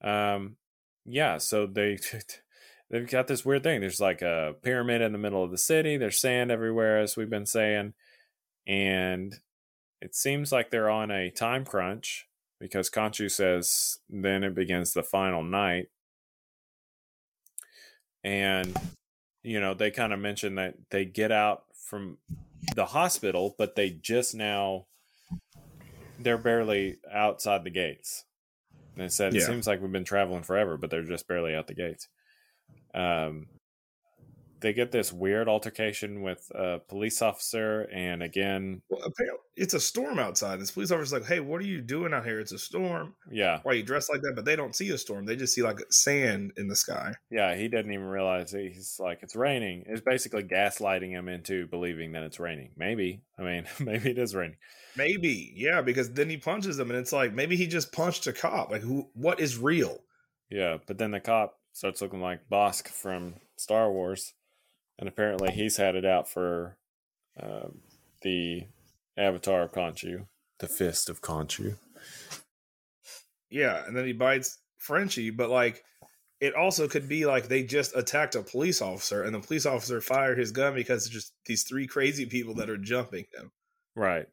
[0.02, 0.56] um,
[1.04, 1.38] yeah.
[1.38, 1.98] So they
[2.90, 3.80] they've got this weird thing.
[3.80, 5.96] There's like a pyramid in the middle of the city.
[5.96, 7.94] There's sand everywhere, as we've been saying,
[8.66, 9.34] and
[10.00, 12.26] it seems like they're on a time crunch
[12.60, 15.88] because Khonshu says then it begins the final night,
[18.24, 18.76] and
[19.42, 22.18] you know they kind of mention that they get out from
[22.74, 24.86] the hospital, but they just now
[26.18, 28.24] they're barely outside the gates.
[28.98, 29.46] And said it Yeah.
[29.46, 32.08] seems like we've been traveling forever, but they're just barely out the gates.
[32.94, 33.48] Um,
[34.60, 39.80] they get this weird altercation with a police officer, and again, Well, apparently it's a
[39.80, 40.58] storm outside.
[40.60, 42.40] This police officer's like, "Hey, what are you doing out here?
[42.40, 43.14] It's a storm.
[43.30, 45.26] yeah, Why are you dressed like that?" But they don't see a storm.
[45.26, 47.12] They just see like sand in the sky.
[47.30, 48.72] yeah, he doesn't even realize it.
[48.72, 49.84] he's like it's raining.
[49.86, 52.72] It's basically gaslighting him into believing that it's raining.
[52.78, 54.56] Maybe, I mean, maybe it is raining.
[54.96, 58.32] Maybe, yeah, because then he punches them, and it's like maybe he just punched a
[58.32, 58.70] cop.
[58.70, 59.08] Like, who?
[59.14, 59.98] What is real?
[60.50, 64.32] Yeah, but then the cop starts looking like Bossk from Star Wars,
[64.98, 66.78] and apparently he's had it out for
[67.40, 67.78] um,
[68.22, 68.66] the
[69.16, 70.26] Avatar of Khonshu,
[70.58, 71.76] the Fist of Khonshu.
[73.50, 75.84] Yeah, and then he bites Frenchie, but like
[76.40, 80.00] it also could be like they just attacked a police officer and the police officer
[80.00, 83.50] fired his gun because it's just these three crazy people that are jumping him.
[83.94, 84.26] Right.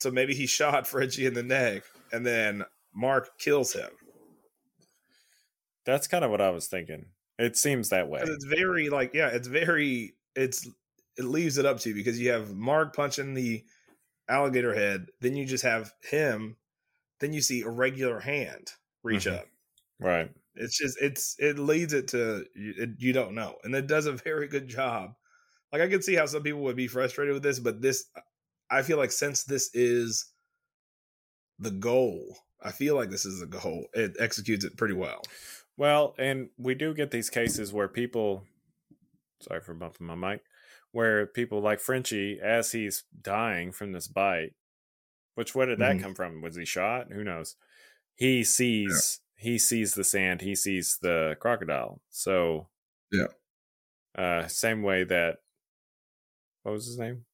[0.00, 1.82] So maybe he shot Frenchie in the neck
[2.12, 3.90] and then Mark kills him.
[5.84, 7.06] That's kind of what I was thinking.
[7.38, 8.20] It seems that way.
[8.24, 10.68] It's very like yeah, it's very it's
[11.16, 13.64] it leaves it up to you because you have Mark punching the
[14.28, 16.56] alligator head, then you just have him,
[17.20, 18.72] then you see a regular hand
[19.02, 19.38] reach Mhm.
[19.38, 19.46] up.
[20.00, 20.30] Right.
[20.54, 24.12] It's just it's it leads it to it, you don't know, and it does a
[24.12, 25.14] very good job.
[25.72, 28.10] Like I can see how some people would be frustrated with this, but this
[28.70, 30.32] I feel like since this is
[31.58, 33.86] the goal, I feel like this is the goal.
[33.94, 35.22] It executes it pretty well.
[35.76, 38.44] Well, and we do get these cases where people,
[39.40, 40.42] sorry for bumping my mic,
[40.92, 44.54] where people like Frenchie, as he's dying from this bite,
[45.34, 46.02] which where did that Mhm.
[46.02, 46.42] come from?
[46.42, 47.12] Was he shot?
[47.12, 47.56] Who knows?
[48.16, 52.02] He sees he sees the sand, he sees the crocodile.
[52.10, 52.70] So
[53.12, 53.28] Yeah.
[54.14, 55.38] uh, same way that
[56.62, 57.24] what was his name?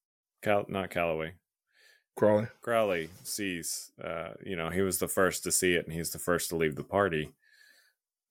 [0.45, 1.33] Cal, not Calloway.
[2.17, 2.47] Crawley.
[2.63, 6.19] Crawley sees, uh, you know, he was the first to see it and he's the
[6.21, 7.33] first to leave the party.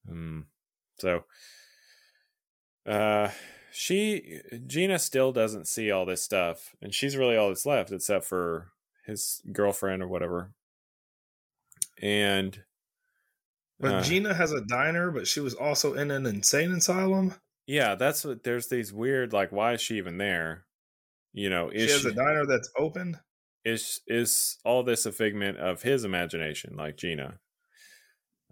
[0.09, 0.45] Um,
[0.99, 1.25] so,
[2.85, 3.29] uh,
[3.71, 8.23] she, Gena still doesn't see all this stuff and she's really all that's left except
[8.23, 8.69] for
[9.05, 10.51] his girlfriend or whatever.
[12.01, 12.63] And,
[13.79, 17.33] But uh, Gena has a diner, but she was also in an insane asylum.
[17.67, 20.65] yeah, that's what there's these weird, like, why is she even there?
[21.33, 23.17] You know, is She has she, a diner that's open.
[23.65, 27.39] is is all this a figment of his imagination like gina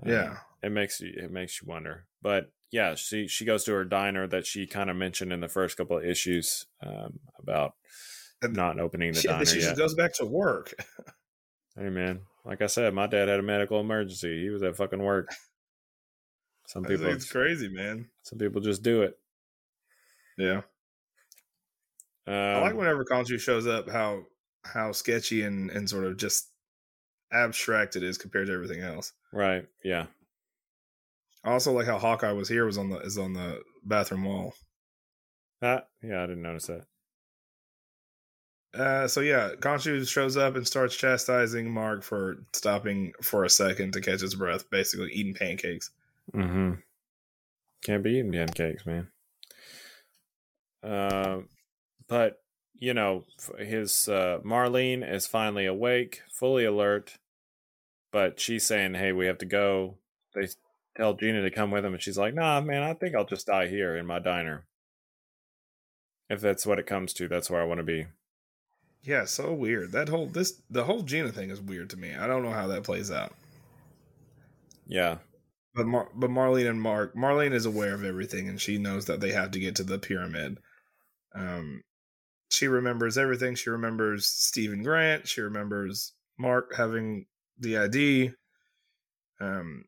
[0.04, 0.38] Uh, Yeah.
[0.64, 4.26] it makes you it makes you wonder but yeah she she goes to her diner
[4.28, 7.74] that she kind of mentioned in the first couple of issues um, about
[8.42, 10.74] And not opening the She, diner she yet goes back to work.
[11.76, 15.04] hey man like i said my dad had a medical emergency he was at fucking
[15.04, 15.30] work
[16.68, 18.10] some people it's crazy, man.
[18.24, 19.20] some people just do it
[20.38, 20.62] Yeah.
[22.32, 24.24] Um, I like whenever Khonshu shows up how
[24.64, 26.50] how sketchy and, and sort of just
[27.34, 29.14] abstract it is compared to everything else.
[29.34, 30.06] right yeah
[31.44, 34.54] I also like how Hawkeye was here was on the is on the bathroom wall.
[35.62, 36.86] ah, yeah i didn't notice that
[38.74, 43.92] Uh, so yeah, Khonshu shows up and starts chastising Mark for stopping for a second
[43.94, 45.90] to catch his breath, basically eating pancakes.
[46.34, 46.76] Mm-hmm.
[47.84, 49.08] Can't be eating pancakes, man.
[50.84, 51.40] Uh,
[52.12, 52.42] but
[52.78, 53.24] you know,
[53.58, 57.18] his uh, Marlene is finally awake, fully alert.
[58.12, 59.96] But she's saying, "Hey, we have to go."
[60.36, 60.48] They
[60.98, 63.48] tell Gena to come with them, and she's like, "Nah, man, I think I'll just
[63.48, 64.66] die here in my diner.
[66.30, 68.08] If that's what it comes to, that's where I want to be."
[69.04, 69.94] Yeah, so weird.
[69.94, 72.14] That whole this the whole Gena thing is weird to me.
[72.14, 73.34] I don't know how that plays out.
[74.88, 75.20] Yeah,
[75.74, 79.22] But Mar- but Marlene and Mark Marlene is aware of everything and she knows that
[79.22, 80.58] they have to get to the pyramid.
[81.34, 81.84] Um
[82.52, 83.56] she remembers everything.
[83.56, 87.26] She remembers Steven Grant, she remembers Mark having
[87.58, 88.32] the ID.
[89.40, 89.86] Um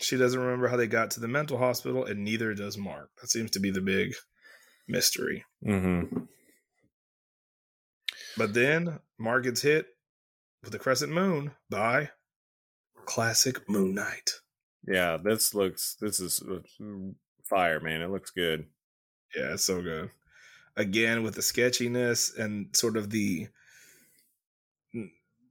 [0.00, 3.10] she doesn't remember how they got to the mental hospital and neither does Mark.
[3.20, 4.14] That seems to be the big
[4.88, 5.44] mystery.
[5.64, 6.24] mm-hmm.
[8.36, 9.86] But then Mark gets hit
[10.62, 12.10] with the crescent moon by
[13.04, 14.30] classic Moon Knight.
[14.86, 16.58] Yeah, this looks this is uh,
[17.44, 18.02] fire, man.
[18.02, 18.66] It looks good.
[19.36, 20.10] Yeah, it's so good.
[20.76, 23.48] Again, with the sketchiness and sort of the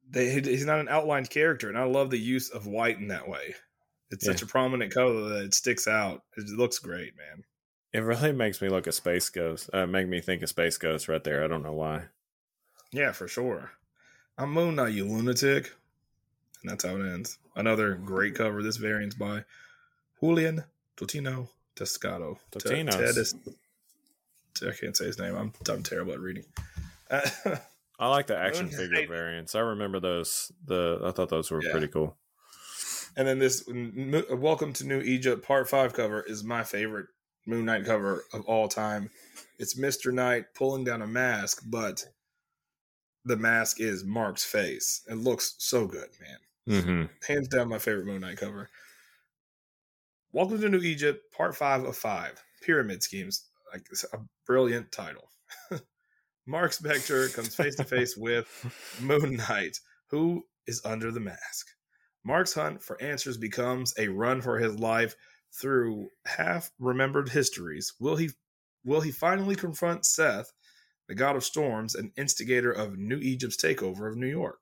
[0.09, 3.27] they, he's not an outlined character, and I love the use of white in that
[3.27, 3.55] way.
[4.11, 4.33] It's Yeah.
[4.33, 6.23] such a prominent color that it sticks out.
[6.37, 7.43] It looks great, man.
[7.93, 9.69] It really makes me look at Space Ghost.
[9.73, 11.43] Uh, make me think of Space Ghost right there.
[11.43, 12.05] I don't know why.
[12.91, 13.71] Yeah, for sure.
[14.37, 15.71] I'm Moon Knight, you lunatic.
[16.61, 17.37] And that's how it ends.
[17.55, 18.61] Another great cover.
[18.61, 19.45] This variant's by
[20.19, 20.63] Julian
[20.97, 22.91] Totino Totinos.
[22.91, 23.35] Ted is-
[24.61, 25.35] I can't say his name.
[25.35, 26.45] I'm, I'm terrible at reading.
[27.09, 27.21] Uh,
[27.99, 29.55] I like the action figure variants.
[29.55, 30.51] I remember those.
[30.65, 31.71] The I thought those were Yeah.
[31.71, 32.17] pretty cool.
[33.15, 33.63] and then this
[34.31, 37.07] Welcome to New Egypt Part 5 cover is my favorite
[37.45, 39.09] Moon Knight cover of all time.
[39.59, 40.11] It's Mr.
[40.13, 42.05] Knight pulling down a mask, but
[43.25, 45.01] the mask is Mark's face.
[45.09, 46.37] It looks so good, man.
[46.81, 47.03] Mm-hmm.
[47.27, 48.69] hands down my favorite Moon Knight cover.
[50.31, 52.41] Welcome to New Egypt, part five of five.
[52.61, 53.45] Pyramid schemes.
[53.73, 55.29] Like a brilliant title.
[56.45, 58.47] Marc Spector comes face to face with
[59.01, 61.67] Moon Knight, who is under the mask.
[62.23, 65.15] Mark's hunt for answers becomes a run for his life
[65.59, 67.93] through half remembered histories.
[67.99, 68.29] Will he
[68.85, 70.51] will he finally confront Seth,
[71.07, 74.59] the god of storms and instigator of New Egypt's takeover of New York?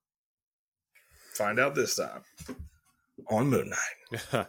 [1.33, 2.23] Find out this time
[3.29, 4.25] on Moon Knight.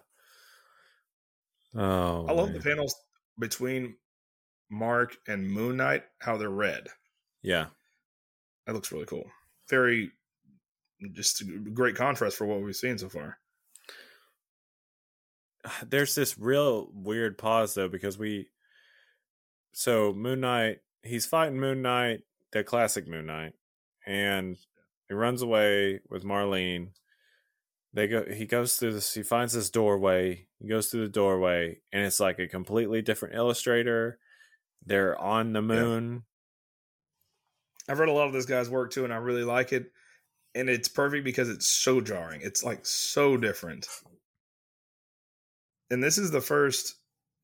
[1.75, 2.59] oh, I love man.
[2.59, 2.95] the panels
[3.39, 3.97] between
[4.73, 6.89] Mark and Moon Knight, how they're red.
[7.43, 7.67] Yeah,
[8.67, 9.31] That looks really cool.
[9.69, 10.11] Very
[11.13, 13.39] just a great contrast for what we've seen so far.
[15.87, 18.49] there's this real weird pause though because we
[19.73, 22.21] so moon knight he's fighting moon knight
[22.53, 23.53] the classic moon knight
[24.07, 24.57] and
[25.09, 26.89] he runs away with marlene
[27.95, 31.79] they go he goes through this he finds this doorway he goes through the doorway
[31.93, 34.19] and it's like a completely different illustrator
[34.87, 36.25] they're on the moon
[37.89, 39.91] I've read a lot of this guy's work too, and I really like it.
[40.55, 42.41] And it's perfect because it's so jarring.
[42.43, 43.87] It's like so different.
[45.91, 46.97] And this is the first,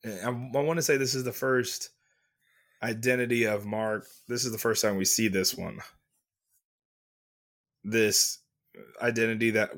[0.05, 1.91] eh, I, I want to say this is the first
[2.83, 4.07] identity of Mark.
[4.29, 5.79] This is the first time we see this one.
[7.83, 8.39] This
[8.77, 9.71] uh, identity that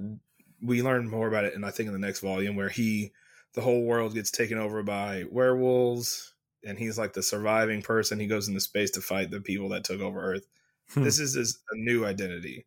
[0.60, 3.12] we learn more about it, and I think in the next volume, where he,
[3.54, 6.34] the whole world gets taken over by werewolves,
[6.64, 8.20] and he's like the surviving person.
[8.20, 10.46] He goes into space to fight the people that took over Earth.
[10.90, 11.04] Hmm.
[11.04, 12.66] This is his a new identity.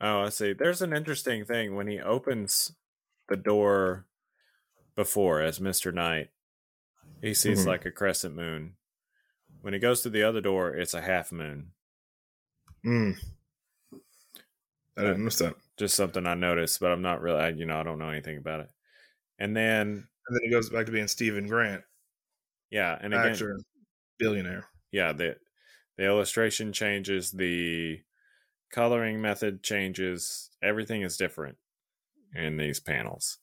[0.00, 0.52] Oh, I see.
[0.52, 2.72] There's an interesting thing when he opens
[3.28, 4.06] the door
[4.94, 5.92] before as Mr.
[5.92, 6.30] Knight.
[7.22, 7.66] He sees Mhm.
[7.66, 8.76] like a crescent moon.
[9.62, 11.72] When he goes to the other door, it's a half moon.
[12.84, 13.18] Mm.
[14.96, 15.56] I didn't notice that.
[15.76, 18.38] Just something I noticed, but I'm not really, I, you know, I don't know anything
[18.38, 18.70] about it.
[19.38, 21.84] And then, And then he goes back to being Stephen Grant,
[22.70, 23.58] yeah, and again, actor,
[24.18, 24.68] billionaire.
[24.90, 25.38] yeah, the
[25.96, 28.02] the illustration changes, the
[28.72, 31.58] coloring method changes, everything is different
[32.34, 33.38] in these panels.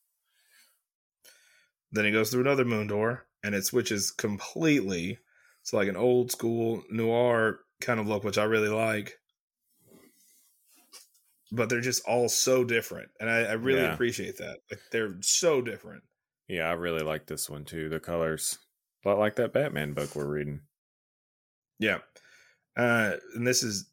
[1.91, 5.19] Then he goes through another moon door, and it switches completely.
[5.61, 9.17] It's like an old school noir kind of look, which I really like.
[11.53, 13.85] But they're just all so different, and I, I really Yeah.
[13.85, 14.59] appreciate that.
[14.69, 16.03] Like they're so different.
[16.47, 17.89] Yeah, I really like this one too.
[17.89, 18.57] The colors,
[19.05, 20.61] a lot like that Batman book we're reading.
[21.79, 21.99] Yeah.
[22.77, 23.89] Uh, and this is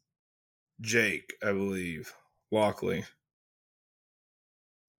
[0.79, 2.13] Jake, I believe,
[2.51, 3.05] Lockley.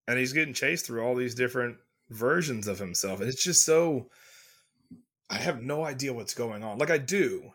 [0.08, 1.78] And he's getting chased through all these different
[2.10, 3.20] versions of himself.
[3.22, 4.10] And it's just so
[5.30, 6.78] I have no idea what's going on.
[6.78, 7.54] Like I do.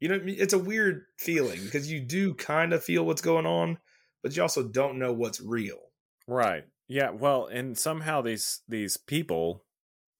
[0.00, 0.36] You know, what I mean?
[0.38, 3.78] it's a weird feeling because you do kind of feel what's going on,
[4.22, 5.78] but you also don't know what's real.
[6.26, 6.64] Right.
[6.88, 7.10] Yeah.
[7.10, 9.64] Well, and somehow these these people,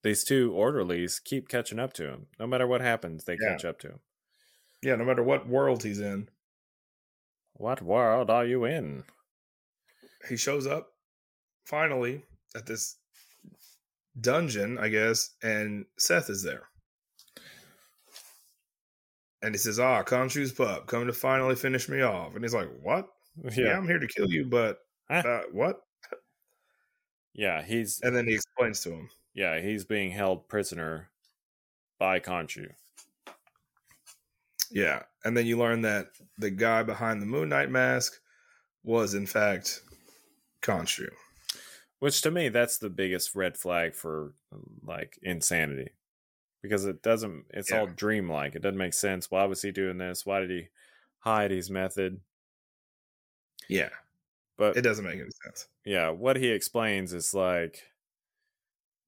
[0.05, 2.29] these two orderlies, keep catching up to him.
[2.39, 3.51] No matter what happens, they Yeah.
[3.55, 4.01] catch up to him.
[4.83, 6.29] Yeah, no matter what world he's in.
[7.55, 9.05] What world are you in?
[10.29, 10.95] he shows up
[11.67, 12.25] finally
[12.55, 12.97] at this
[14.21, 16.69] dungeon, I guess, and Seth is there.
[19.43, 22.35] And he says, Ah, Khonshu's pup, come to finally finish me off.
[22.35, 23.09] And he's like, What?
[23.45, 23.77] Yeah, Yeah.
[23.77, 24.79] I'm here to kill you, but
[25.11, 25.23] Huh?
[25.27, 25.81] uh, what?
[27.35, 27.63] Yeah.
[27.63, 29.11] He's And then he explains to him.
[29.35, 31.11] Yeah he's being held prisoner
[31.99, 32.73] by Khonshu.
[34.71, 35.03] Yeah.
[35.25, 36.09] And then you learn that
[36.39, 38.21] the guy behind the Moon Knight mask
[38.83, 39.83] was, in fact,
[40.63, 41.09] Khonshu.
[42.01, 44.35] Which to me, that's the biggest red flag for
[44.83, 45.91] like insanity,
[46.63, 47.47] because it doesn't.
[47.51, 47.95] It's all Yeah.
[47.97, 48.55] dreamlike.
[48.55, 49.31] It doesn't make sense.
[49.31, 50.27] Why was he doing this?
[50.27, 50.69] Why did he
[51.21, 52.21] hide his method?
[53.69, 53.91] Yeah.
[54.57, 55.69] But It doesn't make any sense.
[55.85, 57.83] yeah, what he explains is like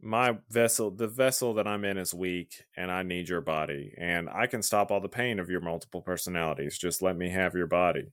[0.06, 4.28] my vessel, the vessel that I'm in is weak and I need your body and
[4.30, 6.78] I can stop all the pain of your multiple personalities.
[6.78, 8.12] Just let me have your body.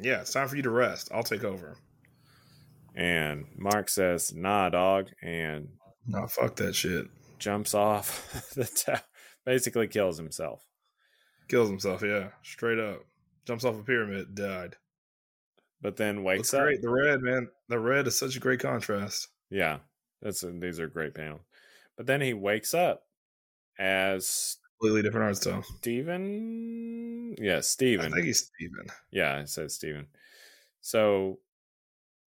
[0.00, 1.10] Yeah, it's time for you to rest.
[1.12, 1.76] I'll take over.
[2.94, 5.68] And Mark says, nah, dog, and
[6.06, 7.06] No, fuck that shit.
[7.38, 9.00] jumps off the tower,
[9.44, 10.64] basically kills himself.
[11.48, 12.28] Kills himself, yeah.
[12.42, 13.00] Straight up.
[13.46, 14.76] Jumps off a pyramid, died.
[15.80, 16.62] But then wakes Looks up.
[16.62, 16.82] great.
[16.82, 17.48] The red, man.
[17.68, 19.28] The red is such a great contrast.
[19.50, 19.78] Yeah,
[20.22, 21.42] that's these are great panels.
[21.96, 23.04] But then he wakes up
[23.78, 25.62] as Completely different art style.
[25.78, 27.36] Steven.
[27.38, 28.10] Yeah, I Steven.
[28.12, 28.86] think he's Steven.
[29.12, 30.06] Yeah, it says Steven.
[30.80, 31.38] So,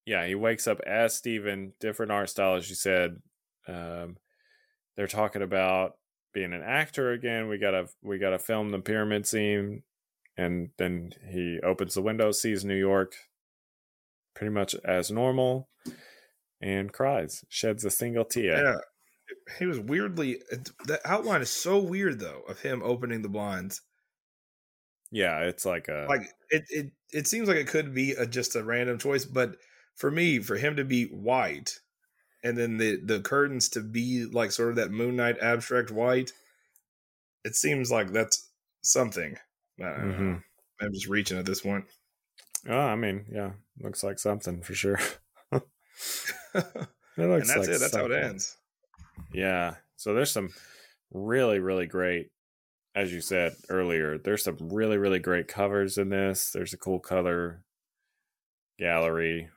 [0.05, 3.21] yeah, he wakes up as Steven, different art style, as you said.
[3.67, 4.17] Um,
[4.95, 5.97] they're talking about
[6.33, 7.49] being an actor again.
[7.49, 9.83] We gotta we gotta film the pyramid scene,
[10.37, 13.15] and then he opens the window, sees New York,
[14.33, 15.67] pretty much as normal,
[16.65, 18.63] and cries, sheds a single tear.
[18.63, 18.77] Yeah.
[19.59, 20.41] He was weirdly.
[20.85, 23.81] The outline is so weird, though, of him opening the blinds.
[25.11, 28.55] Yeah, it's like a Like it, it, it seems like it could be a, just
[28.55, 29.55] a random choice, but
[29.95, 31.79] for me, for him to be white,
[32.43, 36.31] and then the the curtains to be like sort of that Moon Knight abstract white,
[37.43, 38.49] it seems like that's
[38.81, 39.37] something.
[39.79, 40.35] Mm-hmm.
[40.81, 41.85] I'm just reaching at this point.
[42.67, 44.99] Oh, I mean, yeah, looks like something for sure.
[47.17, 47.79] and that's like it.
[47.79, 48.57] That's how it ends.
[49.33, 49.75] Yeah.
[49.95, 50.49] So there's some
[51.11, 52.31] really, really great,
[52.95, 56.51] as you said earlier, there's some really, really great covers in this.
[56.51, 57.63] There's a cool color
[58.77, 59.49] gallery.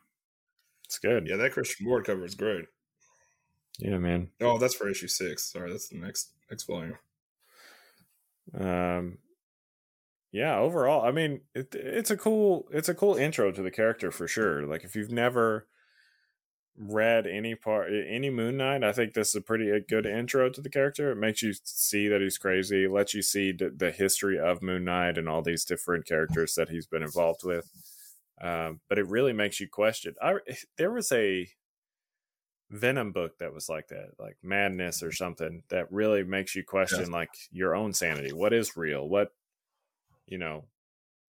[0.84, 1.26] It's good.
[1.28, 2.66] Yeah, that Christian Ward cover is great.
[3.78, 4.30] Yeah, man.
[4.40, 5.52] Oh, that's for issue six.
[5.52, 6.98] Sorry, that's the next next volume.
[8.58, 9.18] Um,
[10.32, 10.58] yeah.
[10.58, 14.26] Overall, I mean, it, it's a cool, it's a cool intro to the character for
[14.26, 14.66] sure.
[14.66, 15.66] Like if you've never
[16.78, 20.60] read any part, any Moon Knight, I think this is a pretty good intro to
[20.60, 21.10] the character.
[21.10, 24.84] It makes you see that he's crazy, lets you see the, the history of Moon
[24.84, 27.70] Knight and all these different characters that he's been involved with.
[28.40, 30.14] Um, but it really makes you question.
[30.22, 30.36] I
[30.76, 31.48] there was a
[32.70, 37.10] Venom book that was like that, like Madness or something, that really makes you question
[37.10, 38.32] like your own sanity.
[38.32, 39.08] What is real?
[39.08, 39.32] What
[40.26, 40.66] you know,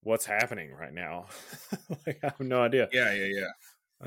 [0.04, 1.26] what's happening right now?
[2.06, 2.89] like I have no idea.
[2.91, 3.47] Yeah, yeah, yeah.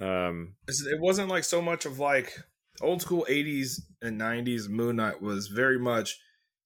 [0.00, 2.32] Um, It wasn't like so much of like
[2.80, 4.68] old school '80s and '90s.
[4.68, 6.18] Moon Knight was very much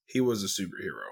[0.06, 1.10] he was a superhero,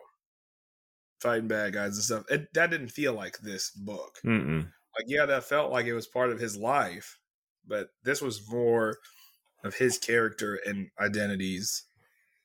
[1.21, 2.25] fighting bad guys and stuff.
[2.31, 4.19] It, that didn't feel like this book.
[4.25, 4.69] mm-mm.
[4.97, 7.19] Like, yeah, that felt like it was part of his life,
[7.67, 8.99] but this was more
[9.65, 11.83] of his character and identities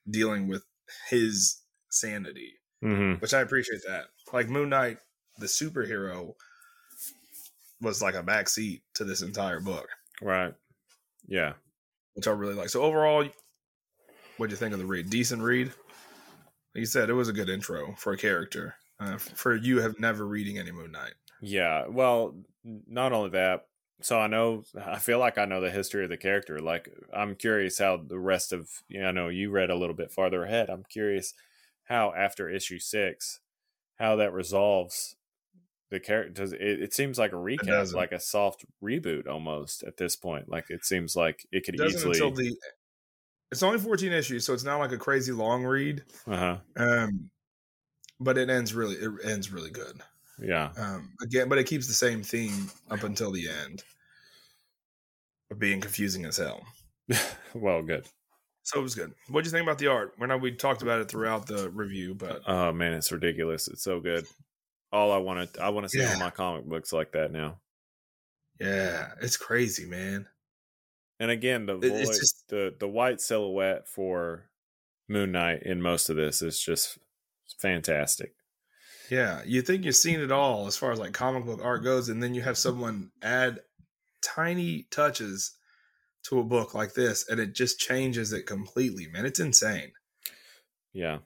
[0.10, 0.64] dealing with
[1.10, 2.54] his sanity.
[2.84, 3.20] Mm-hmm.
[3.20, 4.06] which I appreciate that.
[4.32, 5.00] Like Moon Knight,
[5.38, 6.36] the superhero,
[7.82, 9.88] was like a backseat to this entire book,
[10.22, 10.54] Right.
[11.28, 11.54] Yeah.
[12.14, 12.70] which I really like.
[12.70, 13.26] So overall,
[14.38, 15.10] what'd you think of the read?
[15.10, 15.68] Decent read.
[15.68, 18.76] Like you said, it was a good intro for a character.
[19.00, 21.14] Uh, for you, have never reading any Moon Knight.
[21.42, 21.88] Yeah.
[21.88, 23.66] Well, not only that.
[24.02, 24.64] So I know.
[24.86, 26.60] I feel like I know the history of the character.
[26.60, 28.70] Like I'm curious how the rest of.
[28.88, 30.70] You know, I know you read a little bit farther ahead.
[30.70, 31.34] I'm curious
[31.86, 33.40] how after issue six,
[33.98, 35.16] how that resolves
[35.92, 36.32] the character.
[36.34, 40.50] Does it, it seems like a recap, like a soft reboot almost at this point.
[40.50, 42.12] Like it seems like it could It easily.
[42.12, 42.56] until the.
[43.52, 46.04] It's only 14 issues, so it's not like a crazy long read.
[46.28, 46.58] uh huh.
[46.78, 47.30] Um,
[48.20, 48.96] but it ends really.
[48.96, 50.00] It ends really good.
[50.42, 50.70] Yeah.
[50.78, 53.84] Um, again, but it keeps the same theme up until the end
[55.52, 56.62] of being confusing as hell.
[57.56, 58.06] well, good.
[58.64, 59.14] So it was good.
[59.30, 60.14] What do you think about the art?
[60.20, 63.68] We're not we talked about it throughout the review, but Oh man, it's ridiculous.
[63.68, 64.28] It's so good.
[64.92, 66.14] All I want to, I want to see Yeah.
[66.14, 67.60] all my comic books like that now.
[68.60, 70.28] yeah, it's crazy, man.
[71.20, 74.50] And again, the voice, just- the the white silhouette for
[75.08, 76.98] Moon Knight in most of this is just
[77.60, 78.36] fantastic.
[79.10, 82.10] Yeah, you think you've seen it all as far as like comic book art goes,
[82.10, 83.62] and then you have someone add
[84.22, 85.58] tiny touches
[86.24, 89.26] to a book like this, and it just changes it completely, man.
[89.26, 89.94] It's insane.
[90.94, 91.20] Yeah,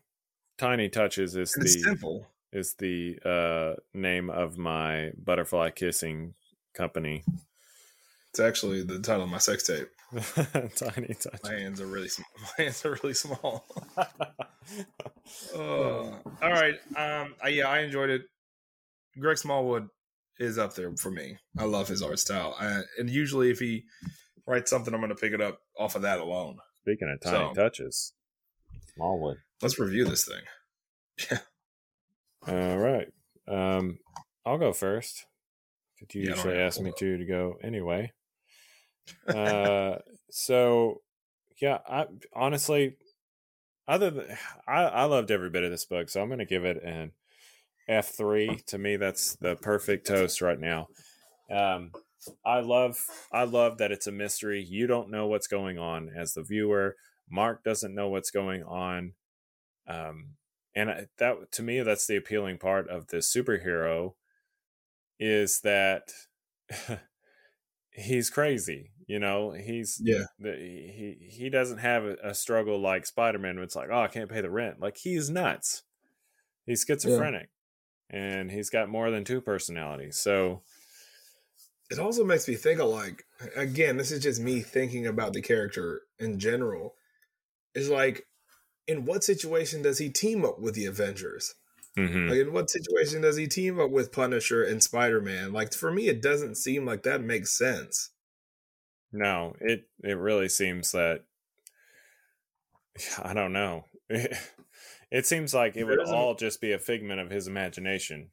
[0.57, 2.32] Tiny Touches is And the it's simple.
[2.53, 6.33] Is the uh, name of my butterfly kissing
[6.73, 7.23] company.
[8.29, 9.87] It's actually the title of my sex tape.
[10.75, 11.39] Tiny touches.
[11.43, 12.27] My hands are really small.
[12.57, 13.65] My hands are really small.
[15.55, 16.75] Oh, all right.
[16.95, 18.21] Um, I, yeah, I enjoyed it.
[19.19, 19.87] Greg Smallwood
[20.39, 21.37] is up there for me.
[21.57, 23.83] I love his art style, uh, and usually if he
[24.47, 26.57] writes something, I'm going to pick it up off of that alone.
[26.81, 28.13] Speaking of Tiny So- Touches,
[28.95, 29.37] Smallwood.
[29.61, 31.37] Let's review this thing.
[32.47, 33.07] All right.
[33.47, 33.99] Um,
[34.45, 35.25] I'll go first
[36.13, 38.11] you Yeah, usually ask me to to go anyway?
[39.27, 39.97] uh,
[40.29, 41.01] so
[41.61, 42.97] yeah, I honestly,
[43.87, 44.37] other than
[44.67, 47.11] I, I loved every bit of this book, so I'm going to give it an
[47.87, 48.61] F three.
[48.67, 50.87] To me, that's the perfect toast right now.
[51.51, 51.91] Um,
[52.45, 54.63] I love I love that it's a mystery.
[54.63, 56.95] You don't know what's going on as the viewer.
[57.29, 59.13] Marc doesn't know what's going on.
[59.87, 60.35] Um,
[60.75, 64.13] and that to me, that's the appealing part of the superhero
[65.19, 66.11] is that
[67.91, 68.91] he's crazy.
[69.07, 70.25] You know, he's Yeah.
[70.41, 73.57] he he doesn't have a, struggle like Spider-Man.
[73.59, 74.79] It's like, oh, I can't pay the rent.
[74.79, 75.83] Like he's nuts.
[76.65, 77.49] He's schizophrenic,
[78.09, 80.17] and he's got more than two personalities.
[80.17, 80.61] So
[81.91, 83.23] it also makes me think of like
[83.55, 86.95] again this is just me thinking about the character in general
[87.75, 88.25] is like
[88.87, 91.55] in what situation does he team up with the avengers
[91.97, 92.29] mhm.
[92.29, 96.07] like in what situation does he team up with punisher and spider-man like for me
[96.07, 98.11] it doesn't seem like that makes sense
[99.13, 101.23] no, it it really seems that
[103.23, 103.85] I don't know.
[105.11, 108.31] It, seems like it would all just be a figment of his imagination.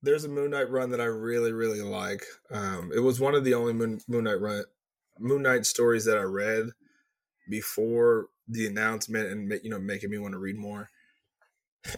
[0.00, 2.22] there's a moon knight run that i really really like
[2.52, 4.62] um it was one of the only moon, moon knight run
[5.18, 6.70] moon knight stories that i read
[7.48, 10.88] before the announcement and you know making me want to read more.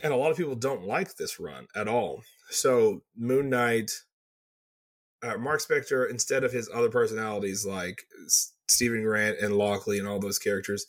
[0.03, 2.23] And a lot of people don't like this run at all.
[2.51, 3.91] So moon knight
[5.23, 8.03] uh, marc spector instead of his other personalities like
[8.69, 10.87] steven grant and lockley and all those characters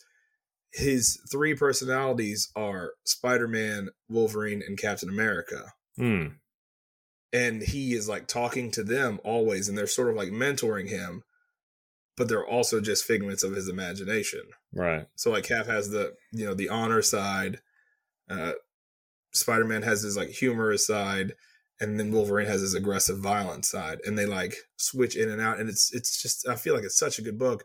[0.72, 5.74] his three personalities are spider-man wolverine and captain america.
[5.96, 6.28] Hmm.
[7.34, 11.24] and he is like talking to them always and they're sort of like mentoring him
[12.20, 14.42] but they're also just figments of his imagination.
[14.74, 15.08] Right.
[15.16, 17.60] so like cap has the you know the honor side
[18.30, 18.52] uh
[19.32, 21.34] spider-man has his like humorous side
[21.80, 25.60] and then wolverine has his aggressive violent side and they like switch in and out
[25.60, 27.64] and it's it's just i feel like it's such a good book.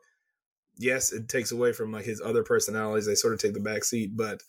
[0.79, 3.85] Yes it takes away from like his other personalities they sort of take the back
[3.85, 4.41] seat but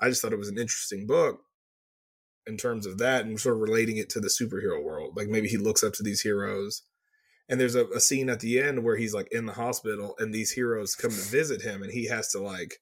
[0.00, 1.40] i just thought it was an interesting book
[2.46, 5.16] in terms of that and sort of relating it to the superhero world.
[5.16, 6.82] Like maybe he looks up to these heroes
[7.48, 10.32] and there's a, a scene at the end where he's like in the hospital and
[10.34, 12.80] these heroes come to visit him and he has to like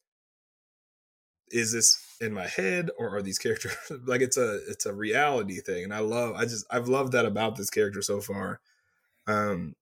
[1.50, 5.60] is this in my head or are these characters like it's a it's a reality
[5.60, 5.84] thing.
[5.84, 8.60] And i love i just i've loved that about this character so far.
[9.26, 9.74] Um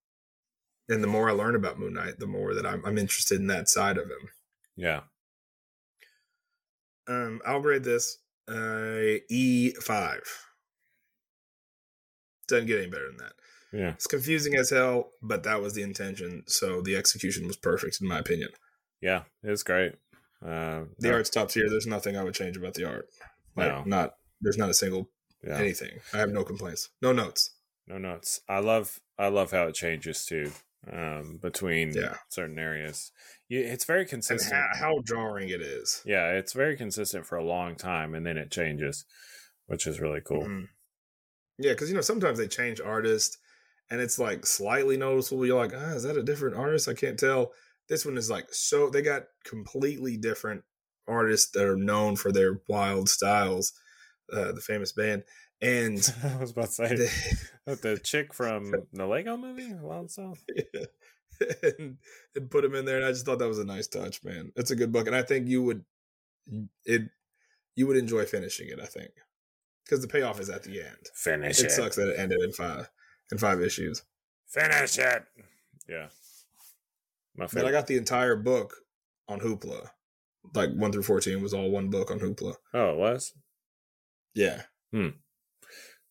[0.89, 3.47] and the more i learn about moon knight the more that i'm, I'm interested in
[3.49, 4.29] that side of him.
[4.77, 5.01] Yeah.
[7.07, 8.19] um i'll grade this
[8.49, 10.19] uh e5
[12.49, 13.33] doesn't get any better than that
[13.73, 13.91] Yeah.
[13.91, 18.09] it's confusing as hell but that was the intention so the execution was perfect in
[18.09, 18.51] my opinion
[19.01, 19.23] Yeah.
[19.43, 19.95] It was great.
[20.45, 23.09] Uh, the no- art's top tier there's nothing i would change about the art
[23.57, 23.85] like No.
[23.87, 25.09] not there's not a single
[25.47, 25.59] Yeah.
[25.59, 27.51] anything i have no complaints no notes
[27.89, 28.41] No notes.
[28.49, 30.53] I love I love how it changes too
[30.93, 32.17] um, between Yeah.
[32.29, 33.13] certain areas.
[33.49, 34.53] It's very consistent.
[34.55, 38.37] how, how jarring it is yeah, it's very consistent for a long time, and then
[38.37, 39.05] it changes,
[39.67, 40.43] which is really cool.
[40.45, 40.69] Mhm.
[41.59, 43.39] Yeah, because you know sometimes they change artists,
[43.93, 45.45] and it's like slightly noticeable.
[45.45, 46.89] You're like, ah, is that a different artist?
[46.89, 47.53] I can't tell.
[47.91, 50.63] This one is like so they got completely different
[51.07, 53.75] artists that are known for their wild styles.
[54.33, 55.25] Uh, the famous band,
[55.61, 60.39] and I was about to say they, the chick from the Lego Movie, Wyldstyle.
[61.63, 61.99] and,
[62.35, 64.53] and put him in there, and I just thought that was a nice touch, man.
[64.57, 65.85] It's a good book, and I think you would
[66.87, 67.03] it
[67.77, 68.81] you would enjoy finishing it.
[68.81, 69.11] I think
[69.85, 71.11] because the payoff is at the end.
[71.15, 71.73] Finish it it.
[71.73, 72.89] sucks that it ended in five
[73.33, 74.03] in five issues.
[74.47, 75.25] Finish it.
[75.89, 76.09] Yeah.
[77.35, 78.77] My But I got the entire book
[79.27, 79.89] on Hoopla.
[80.55, 82.55] Like one through fourteen was all one book on Hoopla.
[82.75, 83.33] oh, it was.
[84.35, 84.63] Yeah.
[84.93, 85.09] Hmm.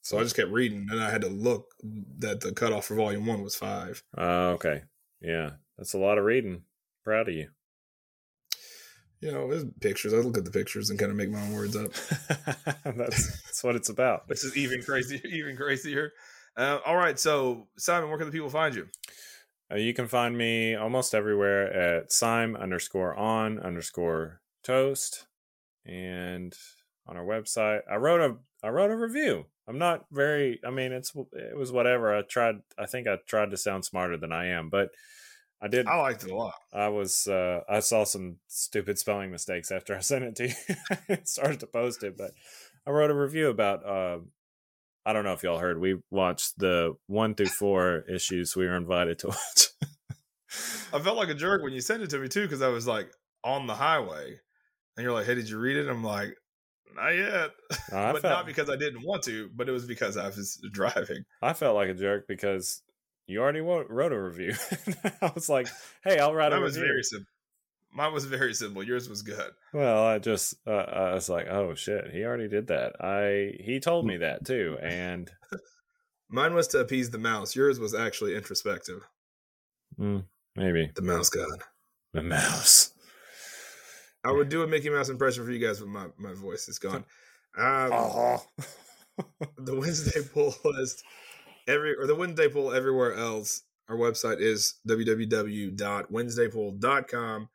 [0.02, 1.76] So I just kept reading, and I had to look
[2.18, 4.02] that the cutoff for volume one was five.
[4.18, 4.82] Oh, okay.
[5.22, 6.64] Yeah, that's a lot of reading.
[7.04, 7.50] Proud of you.
[9.20, 10.14] You know, there's pictures.
[10.14, 11.92] I look at the pictures and kind of make my own words up.
[12.84, 14.28] that's that's what it's about.
[14.28, 15.22] Which is even crazier.
[15.26, 16.14] Even crazier.
[16.58, 18.88] Uh, all right, so Simon, where can the people find you?
[19.72, 25.28] Uh, you can find me almost everywhere at Sime underscore on underscore toast,
[25.86, 26.54] and
[27.08, 27.82] on our website.
[27.90, 29.46] I wrote a I wrote a review.
[29.68, 30.60] I'm not very.
[30.66, 32.16] I mean, it's it was whatever.
[32.16, 32.56] I tried.
[32.78, 34.90] I think I tried to sound smarter than I am, but
[35.62, 35.88] I did.
[35.88, 36.56] I liked it a lot.
[36.74, 37.28] I was.
[37.28, 41.18] Uh, I saw some stupid spelling mistakes after I sent it to you.
[41.24, 42.32] Started to post it, but
[42.86, 43.86] I wrote a review about.
[43.86, 44.20] Uh,
[45.06, 45.80] I don't know if y'all heard.
[45.80, 49.68] We watched the one through four issues we were invited to watch.
[50.94, 52.86] I felt like a jerk when you sent it to me too, because I was
[52.86, 53.10] like
[53.44, 54.40] on the highway,
[54.98, 56.36] and you're like, "Hey, did you read it?" I'm like,
[56.96, 57.52] Not yet.
[57.94, 60.62] I but felt- not because I didn't want to, but it was because I was
[60.72, 61.24] driving.
[61.42, 62.82] I felt like a jerk because
[63.28, 64.54] you already wrote, a review.
[65.22, 65.68] I was like,
[66.04, 67.28] "Hey, I'll write a was review." very simple.
[67.94, 68.84] Mine was very simple.
[68.84, 69.52] Yours was good.
[69.74, 73.80] Well, I just uh, I was like, "Oh shit, he already did that." I he
[73.80, 75.30] told me that too, and
[76.30, 77.56] Mine was to appease the mouse.
[77.56, 79.02] Yours was actually introspective.
[80.00, 80.24] mm,
[80.56, 81.60] maybe The mouse god.
[82.14, 82.94] the mouse.
[84.24, 86.78] I would do a Mickey Mouse impression for you guys, but my, my voice is
[86.80, 87.04] gone.
[87.58, 88.46] Um, Oh,
[89.58, 91.04] the Wednesday Pull List
[91.68, 93.64] every or the Wednesday Pull everywhere else.
[93.90, 97.50] Our website is www.wednesdaypull.com.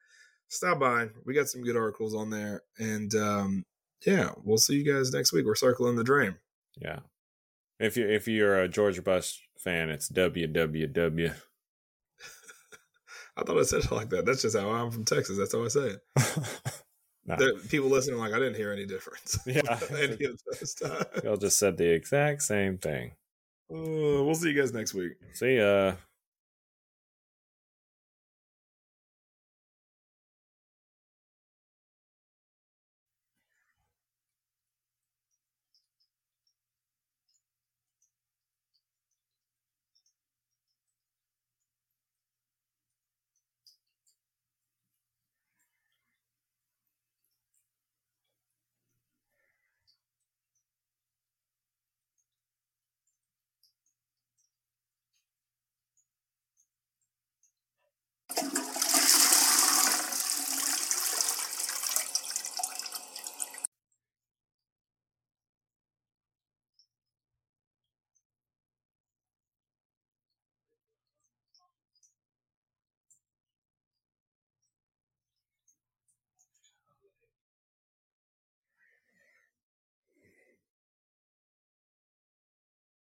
[0.48, 1.08] Stop by.
[1.24, 2.62] We got some good articles on there.
[2.78, 3.64] And um,
[4.04, 5.46] yeah, we'll see you guys next week.
[5.46, 6.36] We're circling the dream.
[6.80, 7.00] yeah.
[7.78, 11.34] If you if you're a Georgia Bush fan, it's www.
[13.36, 14.24] I thought I said it like that.
[14.24, 15.36] That's just how I'm from Texas.
[15.36, 16.00] That's how I say it.
[17.28, 17.34] Nah.
[17.34, 19.36] There, people listening like, I didn't hear any difference.
[19.46, 19.62] Yeah.
[19.90, 21.24] any of those times.
[21.24, 23.14] Y'all just said the exact same thing.
[23.68, 25.14] Uh, we'll see you guys next week.
[25.32, 25.94] See ya.